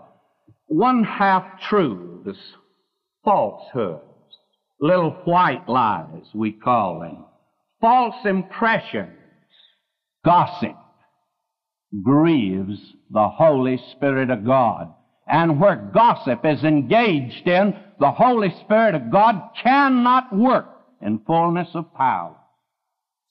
one 0.71 1.03
half 1.03 1.45
truths, 1.69 2.39
falsehoods, 3.25 4.05
little 4.81 5.11
white 5.25 5.69
lies, 5.69 6.23
we 6.33 6.53
call 6.53 7.01
them, 7.01 7.25
false 7.81 8.25
impressions, 8.25 9.19
gossip, 10.25 10.77
grieves 12.05 12.79
the 13.11 13.29
Holy 13.29 13.83
Spirit 13.97 14.31
of 14.31 14.47
God. 14.47 14.95
And 15.27 15.61
where 15.61 15.91
gossip 15.93 16.45
is 16.45 16.63
engaged 16.63 17.49
in, 17.49 17.75
the 17.99 18.13
Holy 18.13 18.55
Spirit 18.61 18.95
of 18.95 19.11
God 19.11 19.43
cannot 19.61 20.33
work 20.33 20.69
in 21.03 21.19
fullness 21.27 21.69
of 21.75 21.93
power. 21.95 22.37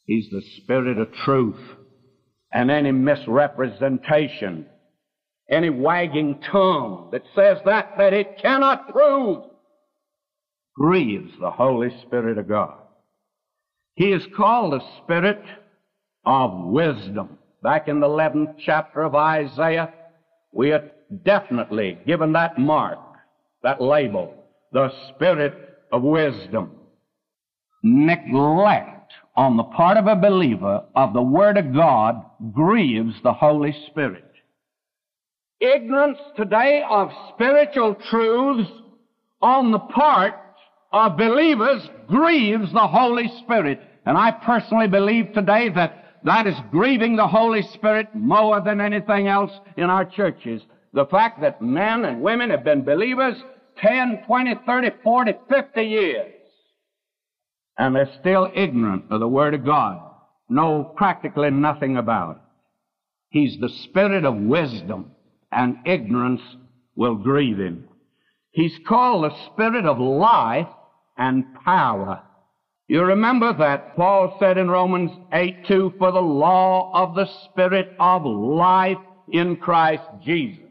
He's 0.05 0.29
the 0.29 0.43
Spirit 0.57 0.97
of 0.97 1.13
truth. 1.13 1.59
And 2.51 2.69
any 2.69 2.91
misrepresentation 2.91 4.65
any 5.49 5.69
wagging 5.69 6.39
tongue 6.51 7.09
that 7.11 7.23
says 7.35 7.57
that 7.65 7.93
that 7.97 8.13
it 8.13 8.37
cannot 8.41 8.91
prove 8.91 9.43
grieves 10.79 11.31
the 11.39 11.51
Holy 11.51 11.89
Spirit 12.05 12.37
of 12.37 12.47
God. 12.47 12.75
He 13.95 14.13
is 14.13 14.23
called 14.37 14.73
the 14.73 14.81
Spirit 15.03 15.43
of 16.25 16.67
wisdom. 16.67 17.37
Back 17.61 17.89
in 17.89 17.99
the 17.99 18.07
11th 18.07 18.55
chapter 18.65 19.01
of 19.01 19.13
Isaiah, 19.13 19.93
we 20.53 20.71
are 20.71 20.89
definitely 21.25 21.97
given 22.07 22.31
that 22.33 22.57
mark, 22.57 22.99
that 23.61 23.81
label, 23.81 24.33
the 24.71 24.89
Spirit 25.09 25.53
of 25.91 26.03
wisdom. 26.03 26.71
Neglect 27.83 29.11
on 29.35 29.57
the 29.57 29.63
part 29.63 29.97
of 29.97 30.07
a 30.07 30.15
believer 30.15 30.83
of 30.95 31.13
the 31.13 31.21
Word 31.21 31.57
of 31.57 31.73
God 31.73 32.23
grieves 32.53 33.15
the 33.23 33.33
Holy 33.33 33.75
Spirit 33.87 34.28
ignorance 35.59 36.19
today 36.35 36.83
of 36.89 37.11
spiritual 37.33 37.95
truths 38.09 38.69
on 39.41 39.71
the 39.71 39.79
part 39.79 40.35
of 40.91 41.17
believers 41.17 41.87
grieves 42.07 42.71
the 42.73 42.87
Holy 42.87 43.27
Spirit. 43.43 43.81
And 44.05 44.17
I 44.17 44.31
personally 44.31 44.87
believe 44.87 45.33
today 45.33 45.69
that 45.69 46.05
that 46.23 46.47
is 46.47 46.55
grieving 46.71 47.15
the 47.15 47.27
Holy 47.27 47.61
Spirit 47.61 48.07
more 48.13 48.61
than 48.61 48.81
anything 48.81 49.27
else 49.27 49.51
in 49.77 49.85
our 49.85 50.05
churches. 50.05 50.61
The 50.93 51.05
fact 51.05 51.41
that 51.41 51.61
men 51.61 52.05
and 52.05 52.21
women 52.21 52.49
have 52.49 52.63
been 52.63 52.83
believers 52.83 53.35
10, 53.77 54.23
20, 54.25 54.55
30, 54.65 54.89
40, 55.03 55.33
50 55.49 55.81
years, 55.81 56.33
and 57.77 57.95
they're 57.95 58.11
still 58.19 58.51
ignorant 58.53 59.05
of 59.09 59.21
the 59.21 59.27
Word 59.27 59.53
of 59.53 59.63
God, 59.63 60.01
know 60.49 60.83
practically 60.97 61.49
nothing 61.51 61.95
about 61.95 62.37
it. 62.37 62.41
He's 63.29 63.57
the 63.59 63.69
Spirit 63.69 64.25
of 64.25 64.35
wisdom, 64.35 65.11
and 65.51 65.77
ignorance 65.85 66.41
will 66.95 67.15
grieve 67.15 67.57
him. 67.57 67.85
He's 68.51 68.77
called 68.87 69.23
the 69.23 69.51
Spirit 69.51 69.85
of 69.85 69.99
life 69.99 70.67
and 71.17 71.45
power. 71.63 72.21
You 72.87 73.03
remember 73.03 73.53
that 73.53 73.95
Paul 73.95 74.37
said 74.39 74.57
in 74.57 74.69
Romans 74.69 75.11
8 75.31 75.67
2, 75.67 75.93
for 75.99 76.11
the 76.11 76.19
law 76.19 76.91
of 76.93 77.15
the 77.15 77.27
Spirit 77.45 77.95
of 77.99 78.25
life 78.25 78.97
in 79.31 79.57
Christ 79.57 80.03
Jesus. 80.23 80.65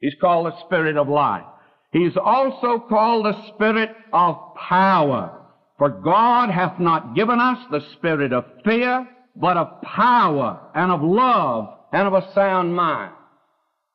He's 0.00 0.14
called 0.20 0.46
the 0.46 0.64
Spirit 0.64 0.96
of 0.96 1.08
life. 1.08 1.44
He's 1.92 2.16
also 2.16 2.78
called 2.88 3.26
the 3.26 3.52
Spirit 3.54 3.90
of 4.12 4.54
power. 4.56 5.42
For 5.78 5.90
God 5.90 6.50
hath 6.50 6.78
not 6.78 7.14
given 7.14 7.40
us 7.40 7.58
the 7.70 7.80
spirit 7.94 8.32
of 8.32 8.44
fear, 8.64 9.08
but 9.36 9.56
of 9.56 9.82
power 9.82 10.60
and 10.74 10.92
of 10.92 11.02
love 11.02 11.76
and 11.92 12.06
of 12.06 12.14
a 12.14 12.32
sound 12.34 12.74
mind. 12.74 13.12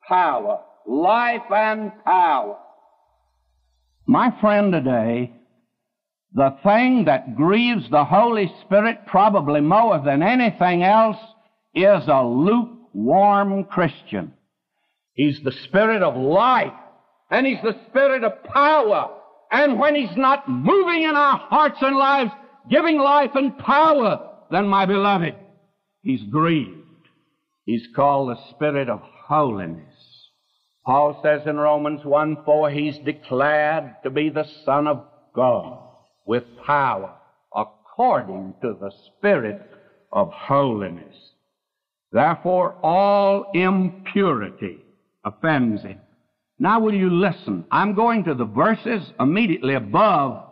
Power. 0.08 0.60
Life 0.86 1.42
and 1.50 1.92
power. 2.04 2.56
My 4.06 4.34
friend 4.40 4.72
today, 4.72 5.32
the 6.32 6.56
thing 6.62 7.04
that 7.04 7.36
grieves 7.36 7.90
the 7.90 8.04
Holy 8.04 8.50
Spirit 8.64 9.06
probably 9.06 9.60
more 9.60 10.00
than 10.02 10.22
anything 10.22 10.82
else 10.82 11.18
is 11.74 12.08
a 12.08 12.24
lukewarm 12.24 13.64
Christian. 13.64 14.32
He's 15.12 15.40
the 15.44 15.52
spirit 15.64 16.02
of 16.02 16.16
life, 16.16 16.72
and 17.30 17.46
he's 17.46 17.60
the 17.62 17.76
spirit 17.88 18.24
of 18.24 18.44
power. 18.44 19.10
And 19.50 19.78
when 19.78 19.94
he's 19.94 20.16
not 20.16 20.48
moving 20.48 21.02
in 21.02 21.16
our 21.16 21.38
hearts 21.38 21.78
and 21.80 21.96
lives, 21.96 22.30
giving 22.70 22.98
life 22.98 23.32
and 23.34 23.58
power, 23.58 24.30
then 24.50 24.68
my 24.68 24.86
beloved, 24.86 25.34
he's 26.02 26.22
grieved. 26.30 26.76
He's 27.64 27.86
called 27.94 28.30
the 28.30 28.50
spirit 28.50 28.88
of 28.88 29.00
holiness. 29.02 29.87
Paul 30.88 31.20
says 31.22 31.42
in 31.44 31.58
Romans 31.58 32.02
1 32.02 32.44
4, 32.46 32.70
he's 32.70 32.96
declared 33.00 33.94
to 34.04 34.08
be 34.08 34.30
the 34.30 34.46
Son 34.64 34.86
of 34.86 35.04
God 35.34 35.80
with 36.24 36.44
power 36.64 37.14
according 37.54 38.54
to 38.62 38.74
the 38.80 38.90
Spirit 39.18 39.60
of 40.10 40.32
holiness. 40.32 41.14
Therefore, 42.10 42.76
all 42.82 43.50
impurity 43.52 44.78
offends 45.26 45.82
him. 45.82 46.00
Now 46.58 46.80
will 46.80 46.94
you 46.94 47.10
listen? 47.10 47.66
I'm 47.70 47.94
going 47.94 48.24
to 48.24 48.32
the 48.32 48.46
verses 48.46 49.12
immediately 49.20 49.74
above 49.74 50.42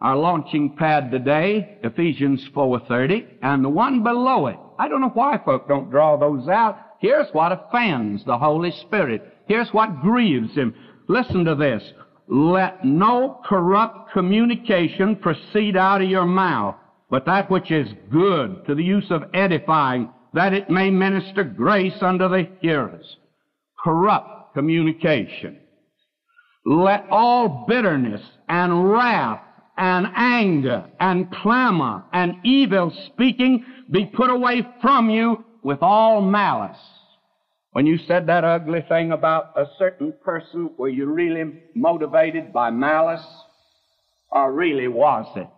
our 0.00 0.16
launching 0.16 0.76
pad 0.78 1.10
today, 1.10 1.76
Ephesians 1.82 2.42
4.30, 2.56 3.26
and 3.42 3.62
the 3.62 3.68
one 3.68 4.02
below 4.02 4.46
it. 4.46 4.56
I 4.78 4.88
don't 4.88 5.02
know 5.02 5.12
why 5.12 5.38
folk 5.44 5.68
don't 5.68 5.90
draw 5.90 6.16
those 6.16 6.48
out. 6.48 6.78
Here's 7.00 7.28
what 7.34 7.52
offends 7.52 8.24
the 8.24 8.38
Holy 8.38 8.70
Spirit. 8.70 9.30
Here's 9.46 9.68
what 9.72 10.00
grieves 10.00 10.54
Him. 10.54 10.74
Listen 11.08 11.44
to 11.44 11.54
this. 11.54 11.82
Let 12.26 12.84
no 12.84 13.40
corrupt 13.44 14.12
communication 14.12 15.16
proceed 15.16 15.76
out 15.76 16.00
of 16.00 16.08
your 16.08 16.24
mouth, 16.24 16.76
but 17.10 17.26
that 17.26 17.50
which 17.50 17.70
is 17.70 17.88
good 18.10 18.64
to 18.66 18.74
the 18.74 18.82
use 18.82 19.10
of 19.10 19.24
edifying, 19.34 20.10
that 20.32 20.54
it 20.54 20.70
may 20.70 20.90
minister 20.90 21.44
grace 21.44 22.00
unto 22.00 22.28
the 22.28 22.48
hearers. 22.60 23.16
Corrupt 23.82 24.54
communication. 24.54 25.58
Let 26.64 27.06
all 27.10 27.66
bitterness 27.68 28.22
and 28.48 28.90
wrath 28.90 29.42
and 29.76 30.06
anger 30.14 30.86
and 30.98 31.30
clamor 31.30 32.04
and 32.12 32.36
evil 32.42 32.92
speaking 33.06 33.64
be 33.90 34.06
put 34.06 34.30
away 34.30 34.66
from 34.80 35.10
you 35.10 35.44
with 35.62 35.78
all 35.82 36.22
malice. 36.22 36.78
When 37.74 37.86
you 37.86 37.98
said 38.06 38.28
that 38.28 38.44
ugly 38.44 38.84
thing 38.88 39.10
about 39.10 39.50
a 39.56 39.66
certain 39.80 40.14
person, 40.24 40.70
were 40.78 40.88
you 40.88 41.06
really 41.06 41.54
motivated 41.74 42.52
by 42.52 42.70
malice? 42.70 43.26
Or 44.30 44.52
really 44.52 44.86
was 44.86 45.26
it 45.34 45.48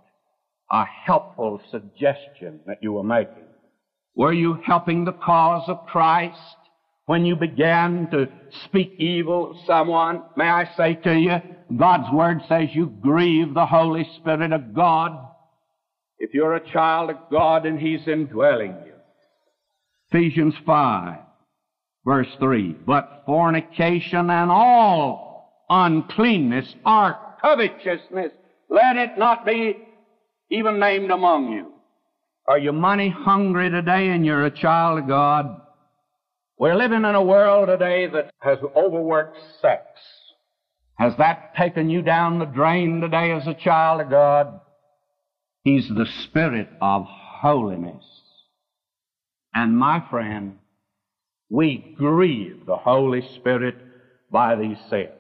a 0.73 0.85
helpful 0.87 1.61
suggestion 1.71 2.61
that 2.67 2.79
you 2.81 2.95
were 2.95 3.03
making? 3.03 3.45
Were 4.15 4.33
you 4.33 4.59
helping 4.65 5.05
the 5.05 5.13
cause 5.13 5.69
of 5.69 5.85
Christ? 5.85 6.39
When 7.05 7.27
you 7.27 7.37
began 7.37 8.09
to 8.13 8.29
speak 8.65 8.95
evil 8.99 9.51
of 9.51 9.57
someone, 9.67 10.23
may 10.39 10.49
I 10.49 10.71
say 10.75 10.95
to 10.95 11.15
you, 11.15 11.37
God's 11.77 12.11
Word 12.15 12.39
says 12.49 12.71
you 12.73 12.95
grieve 13.03 13.53
the 13.53 13.67
Holy 13.67 14.09
Spirit 14.17 14.55
of 14.55 14.73
God. 14.73 15.13
If 16.19 16.33
you're 16.33 16.55
a 16.55 16.73
child 16.73 17.11
of 17.11 17.19
God 17.31 17.67
and 17.67 17.79
He's 17.79 18.09
indwelling 18.09 18.75
you. 18.87 18.95
Ephesians 20.11 20.55
5, 20.65 21.19
verse 22.07 22.29
3. 22.39 22.77
But 22.87 23.25
fornication 23.27 24.31
and 24.31 24.51
all 24.51 25.67
uncleanness 25.69 26.75
or 26.87 27.19
covetousness, 27.43 28.33
let 28.71 28.97
it 28.97 29.19
not 29.19 29.45
be 29.45 29.77
even 30.51 30.79
named 30.79 31.11
among 31.11 31.53
you. 31.53 31.73
Are 32.49 32.59
you 32.59 32.73
money 32.73 33.09
hungry 33.09 33.69
today 33.69 34.09
and 34.09 34.25
you're 34.25 34.47
a 34.47 34.51
child 34.51 35.01
of 35.01 35.09
God? 35.09 35.61
We're 36.59 36.77
living 36.77 37.05
in 37.05 37.15
a 37.15 37.23
world 37.23 37.69
today 37.69 38.07
that 38.07 38.31
has 38.39 38.59
overworked 38.75 39.37
sex. 39.61 39.83
Has 40.95 41.13
that 41.19 41.55
taken 41.57 41.91
you 41.91 42.01
down 42.01 42.39
the 42.39 42.47
drain 42.47 43.01
today 43.01 43.33
as 43.33 43.47
a 43.47 43.53
child 43.53 44.01
of 44.01 44.09
God? 44.09 44.61
He's 45.65 45.89
the 45.89 46.07
Spirit 46.23 46.69
of 46.81 47.05
holiness. 47.07 48.05
And 49.53 49.77
my 49.77 50.03
friend, 50.09 50.59
we 51.51 51.95
grieve 51.97 52.67
the 52.67 52.77
Holy 52.77 53.23
Spirit 53.37 53.77
by 54.31 54.57
these 54.57 54.79
sins. 54.91 55.11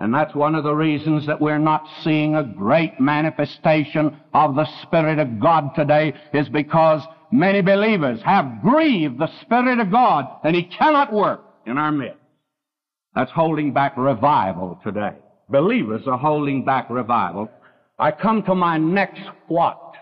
And 0.00 0.12
that's 0.12 0.34
one 0.34 0.56
of 0.56 0.64
the 0.64 0.74
reasons 0.74 1.26
that 1.26 1.40
we're 1.40 1.58
not 1.58 1.86
seeing 2.02 2.34
a 2.34 2.42
great 2.42 2.98
manifestation 2.98 4.16
of 4.34 4.56
the 4.56 4.66
Spirit 4.82 5.20
of 5.20 5.38
God 5.38 5.76
today 5.76 6.12
is 6.34 6.48
because 6.48 7.02
many 7.30 7.60
believers 7.60 8.20
have 8.22 8.62
grieved 8.62 9.20
the 9.20 9.30
Spirit 9.42 9.78
of 9.78 9.92
God 9.92 10.26
and 10.42 10.56
He 10.56 10.64
cannot 10.64 11.12
work 11.12 11.44
in 11.66 11.78
our 11.78 11.92
midst. 11.92 12.18
That's 13.14 13.30
holding 13.30 13.72
back 13.72 13.96
revival 13.96 14.80
today. 14.82 15.12
Believers 15.48 16.02
are 16.06 16.18
holding 16.18 16.64
back 16.64 16.90
revival. 16.90 17.48
I 17.98 18.10
come 18.10 18.42
to 18.44 18.54
my 18.54 18.78
next 18.78 19.22
what. 19.46 19.94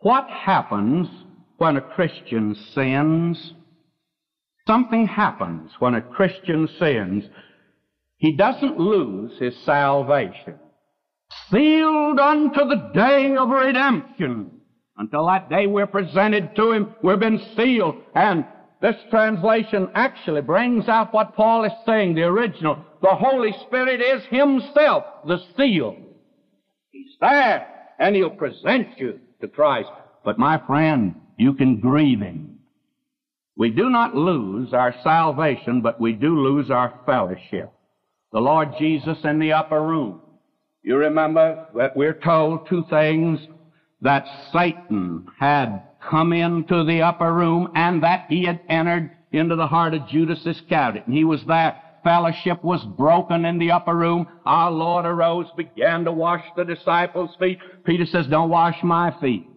What 0.00 0.28
happens 0.28 1.08
when 1.56 1.76
a 1.76 1.80
Christian 1.80 2.54
sins? 2.74 3.54
Something 4.68 5.06
happens 5.06 5.70
when 5.78 5.94
a 5.94 6.02
Christian 6.02 6.68
sins. 6.78 7.24
He 8.18 8.36
doesn't 8.36 8.78
lose 8.78 9.32
his 9.38 9.56
salvation. 9.64 10.58
Sealed 11.50 12.20
unto 12.20 12.68
the 12.68 12.90
day 12.92 13.34
of 13.34 13.48
redemption. 13.48 14.50
Until 14.98 15.26
that 15.26 15.48
day 15.48 15.66
we're 15.66 15.86
presented 15.86 16.54
to 16.56 16.72
Him, 16.72 16.94
we've 17.02 17.18
been 17.18 17.40
sealed. 17.56 17.94
And 18.14 18.44
this 18.82 18.96
translation 19.10 19.88
actually 19.94 20.42
brings 20.42 20.86
out 20.86 21.14
what 21.14 21.34
Paul 21.34 21.64
is 21.64 21.72
saying, 21.86 22.14
the 22.14 22.24
original. 22.24 22.84
The 23.00 23.14
Holy 23.14 23.54
Spirit 23.66 24.02
is 24.02 24.22
Himself, 24.28 25.04
the 25.26 25.38
seal. 25.56 25.96
He's 26.90 27.16
there, 27.22 27.68
and 27.98 28.14
He'll 28.14 28.30
present 28.30 28.98
you 28.98 29.18
to 29.40 29.48
Christ. 29.48 29.88
But 30.26 30.38
my 30.38 30.60
friend, 30.66 31.14
you 31.38 31.54
can 31.54 31.80
grieve 31.80 32.20
Him. 32.20 32.57
We 33.58 33.70
do 33.70 33.90
not 33.90 34.14
lose 34.14 34.72
our 34.72 34.94
salvation, 35.02 35.80
but 35.82 36.00
we 36.00 36.12
do 36.12 36.38
lose 36.38 36.70
our 36.70 36.94
fellowship. 37.04 37.72
The 38.32 38.38
Lord 38.38 38.68
Jesus 38.78 39.18
in 39.24 39.40
the 39.40 39.52
upper 39.52 39.82
room. 39.82 40.20
You 40.84 40.96
remember 40.96 41.66
that 41.74 41.96
we're 41.96 42.14
told 42.14 42.68
two 42.68 42.84
things 42.88 43.40
that 44.00 44.26
Satan 44.52 45.26
had 45.40 45.82
come 46.08 46.32
into 46.32 46.84
the 46.84 47.02
upper 47.02 47.34
room 47.34 47.72
and 47.74 48.00
that 48.04 48.26
he 48.28 48.44
had 48.44 48.60
entered 48.68 49.10
into 49.32 49.56
the 49.56 49.66
heart 49.66 49.92
of 49.92 50.06
Judas 50.06 50.46
Iscariot. 50.46 51.06
And 51.06 51.14
he 51.14 51.24
was 51.24 51.44
there. 51.48 51.82
Fellowship 52.04 52.62
was 52.62 52.84
broken 52.96 53.44
in 53.44 53.58
the 53.58 53.72
upper 53.72 53.96
room. 53.96 54.28
Our 54.46 54.70
Lord 54.70 55.04
arose, 55.04 55.46
began 55.56 56.04
to 56.04 56.12
wash 56.12 56.44
the 56.56 56.64
disciples' 56.64 57.34
feet. 57.40 57.58
Peter 57.84 58.06
says, 58.06 58.28
don't 58.28 58.50
wash 58.50 58.76
my 58.84 59.12
feet. 59.20 59.48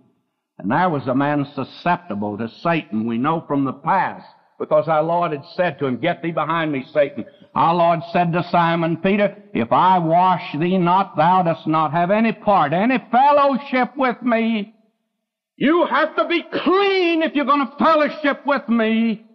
And 0.62 0.70
there 0.70 0.90
was 0.90 1.08
a 1.08 1.16
man 1.16 1.48
susceptible 1.56 2.38
to 2.38 2.48
Satan. 2.62 3.08
We 3.08 3.18
know 3.18 3.44
from 3.48 3.66
the 3.66 3.74
past 3.74 4.28
because 4.60 4.88
our 4.88 5.02
Lord 5.02 5.32
had 5.32 5.44
said 5.56 5.80
to 5.80 5.88
him, 5.88 5.98
Get 5.98 6.22
thee 6.22 6.32
behind 6.32 6.72
me, 6.72 6.86
Satan. 6.94 7.26
Our 7.56 7.74
Lord 7.74 8.02
said 8.14 8.32
to 8.34 8.48
Simon 8.52 8.98
Peter, 8.98 9.36
If 9.56 9.72
I 9.72 9.98
wash 9.98 10.54
thee 10.54 10.78
not, 10.78 11.18
thou 11.18 11.42
dost 11.42 11.66
not 11.66 11.94
have 11.94 12.12
any 12.12 12.32
part, 12.32 12.74
any 12.74 13.00
fellowship 13.12 13.98
with 13.98 14.22
me. 14.22 14.76
You 15.58 15.88
have 15.88 16.16
to 16.18 16.26
be 16.28 16.44
clean 16.44 17.24
if 17.24 17.34
you're 17.34 17.46
going 17.46 17.66
to 17.66 17.84
fellowship 17.84 18.46
with 18.46 18.70
me. 18.70 19.26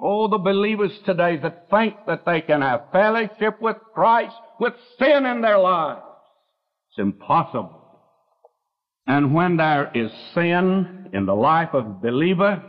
Oh, 0.00 0.26
the 0.26 0.38
believers 0.38 0.98
today 1.06 1.36
that 1.36 1.70
think 1.70 1.94
that 2.08 2.26
they 2.26 2.40
can 2.40 2.62
have 2.62 2.90
fellowship 2.90 3.62
with 3.62 3.76
Christ 3.94 4.34
with 4.58 4.74
sin 4.98 5.24
in 5.24 5.40
their 5.40 5.58
lives. 5.58 6.02
It's 6.90 6.98
impossible. 6.98 7.83
And 9.06 9.34
when 9.34 9.56
there 9.56 9.90
is 9.94 10.10
sin 10.34 11.10
in 11.12 11.26
the 11.26 11.34
life 11.34 11.70
of 11.72 11.86
a 11.86 11.90
believer, 11.90 12.62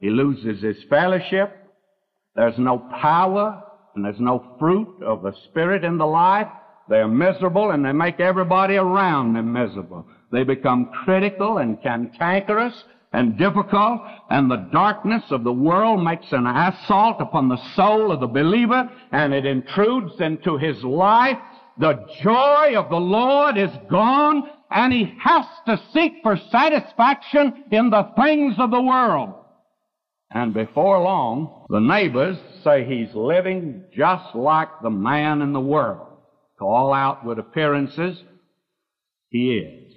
he 0.00 0.10
loses 0.10 0.62
his 0.62 0.76
fellowship. 0.88 1.56
There's 2.34 2.58
no 2.58 2.78
power 3.00 3.62
and 3.94 4.04
there's 4.04 4.20
no 4.20 4.56
fruit 4.58 5.02
of 5.02 5.22
the 5.22 5.34
Spirit 5.50 5.84
in 5.84 5.98
the 5.98 6.06
life. 6.06 6.48
They're 6.88 7.08
miserable 7.08 7.70
and 7.70 7.84
they 7.84 7.92
make 7.92 8.20
everybody 8.20 8.76
around 8.76 9.34
them 9.34 9.52
miserable. 9.52 10.06
They 10.30 10.44
become 10.44 10.90
critical 11.04 11.58
and 11.58 11.80
cantankerous 11.82 12.84
and 13.12 13.36
difficult, 13.36 14.00
and 14.30 14.50
the 14.50 14.68
darkness 14.72 15.22
of 15.30 15.44
the 15.44 15.52
world 15.52 16.02
makes 16.02 16.32
an 16.32 16.46
assault 16.46 17.20
upon 17.20 17.48
the 17.48 17.60
soul 17.76 18.10
of 18.10 18.20
the 18.20 18.26
believer, 18.26 18.90
and 19.12 19.34
it 19.34 19.44
intrudes 19.44 20.18
into 20.18 20.56
his 20.56 20.82
life. 20.82 21.36
The 21.78 22.04
joy 22.22 22.74
of 22.76 22.90
the 22.90 23.00
Lord 23.00 23.56
is 23.56 23.70
gone, 23.90 24.48
and 24.70 24.92
he 24.92 25.14
has 25.22 25.46
to 25.66 25.80
seek 25.92 26.14
for 26.22 26.36
satisfaction 26.50 27.64
in 27.70 27.90
the 27.90 28.10
things 28.16 28.54
of 28.58 28.70
the 28.70 28.82
world. 28.82 29.34
And 30.30 30.54
before 30.54 31.00
long, 31.00 31.66
the 31.68 31.80
neighbors 31.80 32.38
say 32.64 32.84
he's 32.84 33.14
living 33.14 33.84
just 33.94 34.34
like 34.34 34.68
the 34.82 34.90
man 34.90 35.42
in 35.42 35.52
the 35.52 35.60
world. 35.60 36.08
To 36.58 36.64
all 36.64 36.92
outward 36.92 37.38
appearances, 37.38 38.22
he 39.30 39.56
is. 39.56 39.94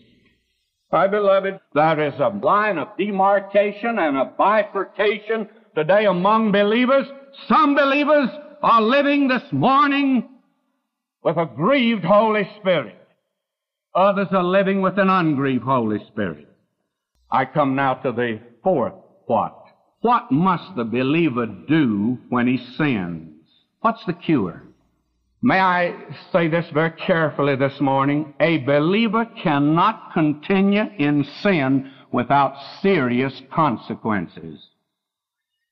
My 0.92 1.08
beloved, 1.08 1.60
there 1.74 2.08
is 2.08 2.14
a 2.20 2.30
line 2.30 2.78
of 2.78 2.98
demarcation 2.98 4.00
and 4.00 4.18
a 4.18 4.26
bifurcation 4.38 5.50
today 5.76 6.06
among 6.06 6.52
believers. 6.52 7.06
Some 7.48 7.76
believers 7.76 8.30
are 8.62 8.82
living 8.82 9.28
this 9.28 9.44
morning 9.52 10.30
with 11.26 11.38
a 11.38 11.46
grieved 11.46 12.06
Holy 12.06 12.48
Spirit. 12.60 12.96
Others 13.96 14.28
are 14.32 14.44
living 14.44 14.84
with 14.84 15.00
an 15.00 15.10
ungrieved 15.10 15.64
Holy 15.64 15.98
Spirit. 16.12 16.48
I 17.32 17.46
come 17.46 17.76
now 17.76 17.96
to 17.96 18.12
the 18.12 18.40
fourth 18.64 18.94
what. 19.26 19.60
What 20.02 20.32
must 20.32 20.76
the 20.76 20.84
believer 20.84 21.48
do 21.48 22.20
when 22.30 22.46
he 22.46 22.58
sins? 22.78 23.40
What's 23.82 24.06
the 24.06 24.14
cure? 24.14 24.62
May 25.42 25.60
I 25.60 25.96
say 26.32 26.48
this 26.48 26.68
very 26.72 26.92
carefully 26.92 27.56
this 27.56 27.82
morning? 27.82 28.36
A 28.40 28.60
believer 28.60 29.26
cannot 29.42 30.14
continue 30.14 30.84
in 31.00 31.26
sin 31.42 31.92
without 32.12 32.54
serious 32.84 33.42
consequences. 33.52 34.64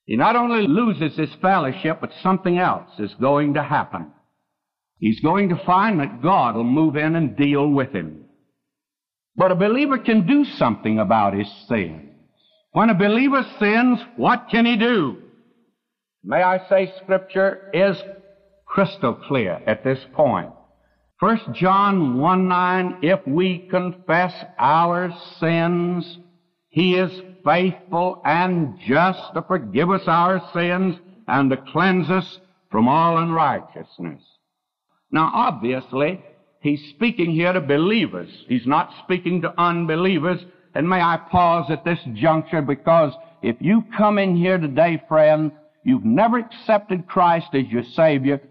He 0.05 0.15
not 0.15 0.35
only 0.35 0.65
loses 0.65 1.15
his 1.15 1.33
fellowship, 1.43 1.99
but 2.01 2.11
something 2.23 2.57
else 2.57 2.89
is 2.97 3.13
going 3.21 3.53
to 3.53 3.63
happen. 3.63 4.11
He's 5.03 5.19
going 5.19 5.49
to 5.49 5.61
find 5.65 5.99
that 5.99 6.21
God 6.21 6.55
will 6.55 6.63
move 6.63 6.95
in 6.95 7.17
and 7.17 7.35
deal 7.35 7.67
with 7.67 7.91
him. 7.91 8.23
But 9.35 9.51
a 9.51 9.55
believer 9.55 9.97
can 9.97 10.25
do 10.25 10.45
something 10.45 10.97
about 10.97 11.33
his 11.33 11.51
sin. 11.67 12.11
When 12.71 12.89
a 12.89 12.93
believer 12.93 13.45
sins, 13.59 13.99
what 14.15 14.47
can 14.49 14.65
he 14.65 14.77
do? 14.77 15.17
May 16.23 16.41
I 16.41 16.69
say 16.69 16.93
scripture 17.03 17.69
is 17.73 18.01
crystal 18.65 19.15
clear 19.27 19.61
at 19.67 19.83
this 19.83 19.99
point. 20.13 20.53
1 21.19 21.53
John 21.53 22.17
1 22.17 22.47
9, 22.47 22.99
if 23.01 23.27
we 23.27 23.67
confess 23.69 24.33
our 24.57 25.13
sins, 25.37 26.17
he 26.69 26.95
is 26.95 27.11
faithful 27.43 28.21
and 28.23 28.79
just 28.87 29.33
to 29.33 29.41
forgive 29.41 29.91
us 29.91 30.07
our 30.07 30.41
sins 30.53 30.95
and 31.27 31.49
to 31.49 31.57
cleanse 31.57 32.09
us 32.09 32.39
from 32.71 32.87
all 32.87 33.17
unrighteousness. 33.17 34.23
Now 35.13 35.31
obviously, 35.33 36.21
he's 36.59 36.89
speaking 36.89 37.31
here 37.31 37.53
to 37.53 37.61
believers. 37.61 38.29
He's 38.49 38.67
not 38.67 38.91
speaking 39.05 39.43
to 39.43 39.53
unbelievers 39.57 40.41
and 40.75 40.89
may 40.89 41.01
I 41.01 41.17
pause 41.29 41.69
at 41.69 41.85
this 41.85 41.99
juncture 42.15 42.61
because 42.61 43.13
if 43.41 43.57
you 43.59 43.83
come 43.95 44.17
in 44.17 44.35
here 44.35 44.57
today, 44.57 45.01
friend, 45.07 45.51
you've 45.83 46.05
never 46.05 46.39
accepted 46.39 47.07
Christ 47.07 47.47
as 47.53 47.67
your 47.67 47.83
Savior, 47.83 48.41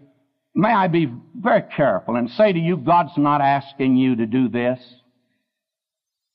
may 0.55 0.71
I 0.71 0.87
be 0.87 1.11
very 1.35 1.63
careful 1.75 2.15
and 2.15 2.29
say 2.29 2.53
to 2.53 2.59
you, 2.59 2.77
God's 2.77 3.17
not 3.17 3.41
asking 3.41 3.97
you 3.97 4.15
to 4.15 4.25
do 4.25 4.47
this. 4.47 4.79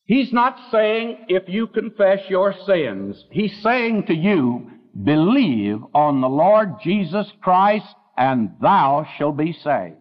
He's 0.05 0.33
not 0.33 0.59
saying 0.71 1.27
if 1.29 1.49
you 1.49 1.67
confess 1.67 2.21
your 2.29 2.55
sins. 2.67 3.25
He's 3.31 3.63
saying 3.63 4.07
to 4.07 4.15
you, 4.15 4.71
believe 5.05 5.79
on 5.95 6.21
the 6.21 6.29
Lord 6.29 6.75
Jesus 6.83 7.31
Christ 7.43 7.95
and 8.17 8.51
thou 8.61 9.07
shalt 9.17 9.37
be 9.37 9.53
saved. 9.53 9.97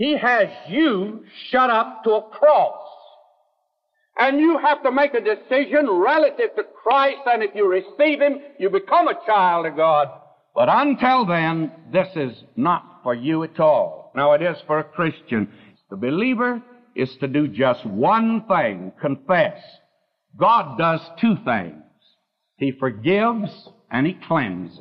He 0.00 0.16
has 0.16 0.48
you 0.66 1.26
shut 1.50 1.68
up 1.68 2.04
to 2.04 2.12
a 2.12 2.22
cross. 2.22 2.86
And 4.18 4.40
you 4.40 4.56
have 4.56 4.82
to 4.82 4.90
make 4.90 5.12
a 5.12 5.20
decision 5.20 5.90
relative 5.90 6.56
to 6.56 6.62
Christ, 6.82 7.20
and 7.26 7.42
if 7.42 7.50
you 7.54 7.68
receive 7.68 8.18
Him, 8.18 8.38
you 8.58 8.70
become 8.70 9.08
a 9.08 9.26
child 9.26 9.66
of 9.66 9.76
God. 9.76 10.08
But 10.54 10.70
until 10.70 11.26
then, 11.26 11.70
this 11.92 12.08
is 12.16 12.32
not 12.56 13.00
for 13.02 13.14
you 13.14 13.42
at 13.44 13.60
all. 13.60 14.10
Now 14.16 14.32
it 14.32 14.40
is 14.40 14.56
for 14.66 14.78
a 14.78 14.84
Christian. 14.84 15.52
The 15.90 15.96
believer 15.96 16.62
is 16.96 17.14
to 17.20 17.28
do 17.28 17.46
just 17.46 17.84
one 17.84 18.46
thing, 18.48 18.92
confess. 19.02 19.60
God 20.34 20.78
does 20.78 21.02
two 21.20 21.36
things. 21.44 21.82
He 22.56 22.72
forgives 22.72 23.68
and 23.90 24.06
He 24.06 24.14
cleanses. 24.26 24.80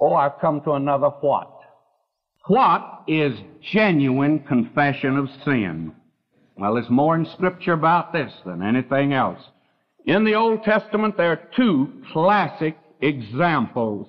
Oh, 0.00 0.14
I've 0.14 0.40
come 0.40 0.62
to 0.62 0.72
another 0.72 1.08
what. 1.20 1.61
What 2.46 3.04
is 3.06 3.38
genuine 3.72 4.40
confession 4.40 5.16
of 5.16 5.28
sin? 5.44 5.92
Well, 6.56 6.74
there's 6.74 6.90
more 6.90 7.14
in 7.14 7.26
Scripture 7.26 7.72
about 7.72 8.12
this 8.12 8.32
than 8.44 8.62
anything 8.62 9.12
else. 9.12 9.40
In 10.06 10.24
the 10.24 10.34
Old 10.34 10.64
Testament, 10.64 11.16
there 11.16 11.30
are 11.30 11.48
two 11.56 12.02
classic 12.12 12.76
examples. 13.00 14.08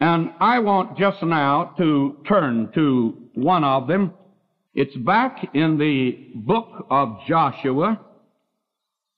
And 0.00 0.32
I 0.40 0.58
want 0.60 0.98
just 0.98 1.22
now 1.22 1.74
to 1.76 2.16
turn 2.26 2.70
to 2.74 3.16
one 3.34 3.64
of 3.64 3.86
them. 3.86 4.14
It's 4.74 4.96
back 4.96 5.54
in 5.54 5.76
the 5.76 6.30
book 6.34 6.86
of 6.90 7.18
Joshua. 7.28 8.00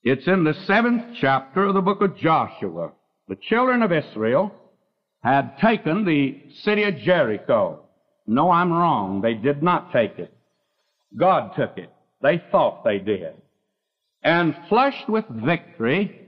It's 0.02 0.26
in 0.26 0.42
the 0.42 0.54
seventh 0.66 1.16
chapter 1.20 1.64
of 1.64 1.74
the 1.74 1.80
book 1.80 2.02
of 2.02 2.16
Joshua. 2.18 2.90
The 3.28 3.36
children 3.36 3.82
of 3.82 3.92
Israel 3.92 4.52
had 5.22 5.56
taken 5.58 6.04
the 6.04 6.42
city 6.64 6.82
of 6.82 6.98
Jericho. 6.98 7.83
No, 8.26 8.50
I'm 8.50 8.72
wrong. 8.72 9.20
They 9.20 9.34
did 9.34 9.62
not 9.62 9.92
take 9.92 10.18
it. 10.18 10.32
God 11.16 11.52
took 11.56 11.76
it. 11.76 11.90
They 12.22 12.42
thought 12.50 12.84
they 12.84 12.98
did. 12.98 13.34
And 14.22 14.56
flushed 14.68 15.08
with 15.08 15.26
victory, 15.28 16.20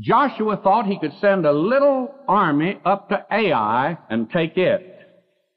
Joshua 0.00 0.56
thought 0.56 0.86
he 0.86 0.98
could 0.98 1.14
send 1.20 1.46
a 1.46 1.52
little 1.52 2.14
army 2.26 2.78
up 2.84 3.08
to 3.08 3.24
Ai 3.30 3.96
and 4.10 4.28
take 4.30 4.56
it. 4.56 4.94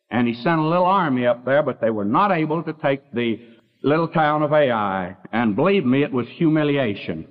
And 0.10 0.28
he 0.28 0.34
sent 0.36 0.60
a 0.60 0.68
little 0.68 0.86
army 0.86 1.26
up 1.26 1.44
there, 1.46 1.64
but 1.64 1.82
they 1.82 1.90
were 1.90 2.06
not 2.06 2.32
able 2.32 2.64
to 2.64 2.74
take 2.74 3.12
the 3.14 3.40
little 3.82 4.08
town 4.08 4.44
of 4.44 4.54
Ai. 4.54 5.16
And 5.32 5.56
believe 5.56 5.86
me, 5.86 6.04
it 6.04 6.14
was 6.14 6.28
humiliation. 6.28 7.28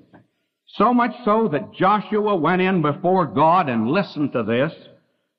So 0.66 0.92
much 0.94 1.14
so 1.24 1.48
that 1.52 1.72
Joshua 1.72 2.36
went 2.36 2.62
in 2.62 2.82
before 2.82 3.26
God 3.26 3.68
and 3.68 3.88
listened 3.88 4.32
to 4.32 4.42
this. 4.42 4.72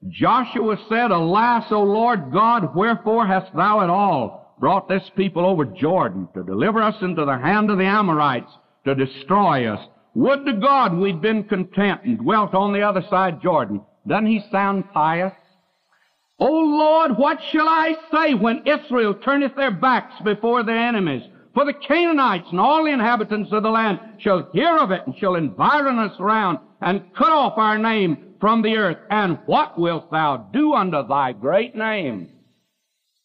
Joshua 0.07 0.77
said, 0.89 1.11
Alas, 1.11 1.71
O 1.71 1.83
Lord 1.83 2.31
God, 2.31 2.75
wherefore 2.75 3.27
hast 3.27 3.53
thou 3.55 3.81
at 3.81 3.89
all 3.89 4.55
brought 4.59 4.87
this 4.87 5.09
people 5.15 5.45
over 5.45 5.65
Jordan 5.65 6.27
to 6.35 6.43
deliver 6.43 6.81
us 6.81 6.95
into 7.01 7.25
the 7.25 7.37
hand 7.37 7.71
of 7.71 7.77
the 7.77 7.85
Amorites 7.85 8.51
to 8.85 8.95
destroy 8.95 9.67
us. 9.67 9.85
Would 10.13 10.45
to 10.45 10.53
God 10.53 10.95
we'd 10.95 11.21
been 11.21 11.43
content 11.43 12.01
and 12.03 12.19
dwelt 12.19 12.53
on 12.53 12.73
the 12.73 12.81
other 12.81 13.03
side 13.09 13.41
Jordan. 13.41 13.81
Doesn't 14.07 14.27
he 14.27 14.43
sound 14.51 14.91
pious? 14.93 15.33
O 16.39 16.51
Lord, 16.51 17.17
what 17.17 17.39
shall 17.51 17.67
I 17.67 17.95
say 18.11 18.33
when 18.33 18.63
Israel 18.65 19.13
turneth 19.13 19.55
their 19.55 19.71
backs 19.71 20.15
before 20.23 20.63
their 20.63 20.77
enemies? 20.77 21.23
For 21.53 21.65
the 21.65 21.73
Canaanites 21.73 22.47
and 22.51 22.59
all 22.59 22.83
the 22.83 22.91
inhabitants 22.91 23.51
of 23.51 23.63
the 23.63 23.69
land 23.69 23.99
shall 24.19 24.49
hear 24.53 24.77
of 24.77 24.91
it 24.91 25.01
and 25.05 25.15
shall 25.17 25.35
environ 25.35 25.99
us 25.99 26.19
round 26.19 26.59
and 26.81 27.13
cut 27.15 27.31
off 27.31 27.57
our 27.57 27.77
name 27.77 28.30
from 28.41 28.63
the 28.63 28.75
earth. 28.75 28.97
And 29.09 29.39
what 29.45 29.79
wilt 29.79 30.11
thou 30.11 30.49
do 30.51 30.73
unto 30.73 31.07
thy 31.07 31.31
great 31.31 31.75
name? 31.75 32.29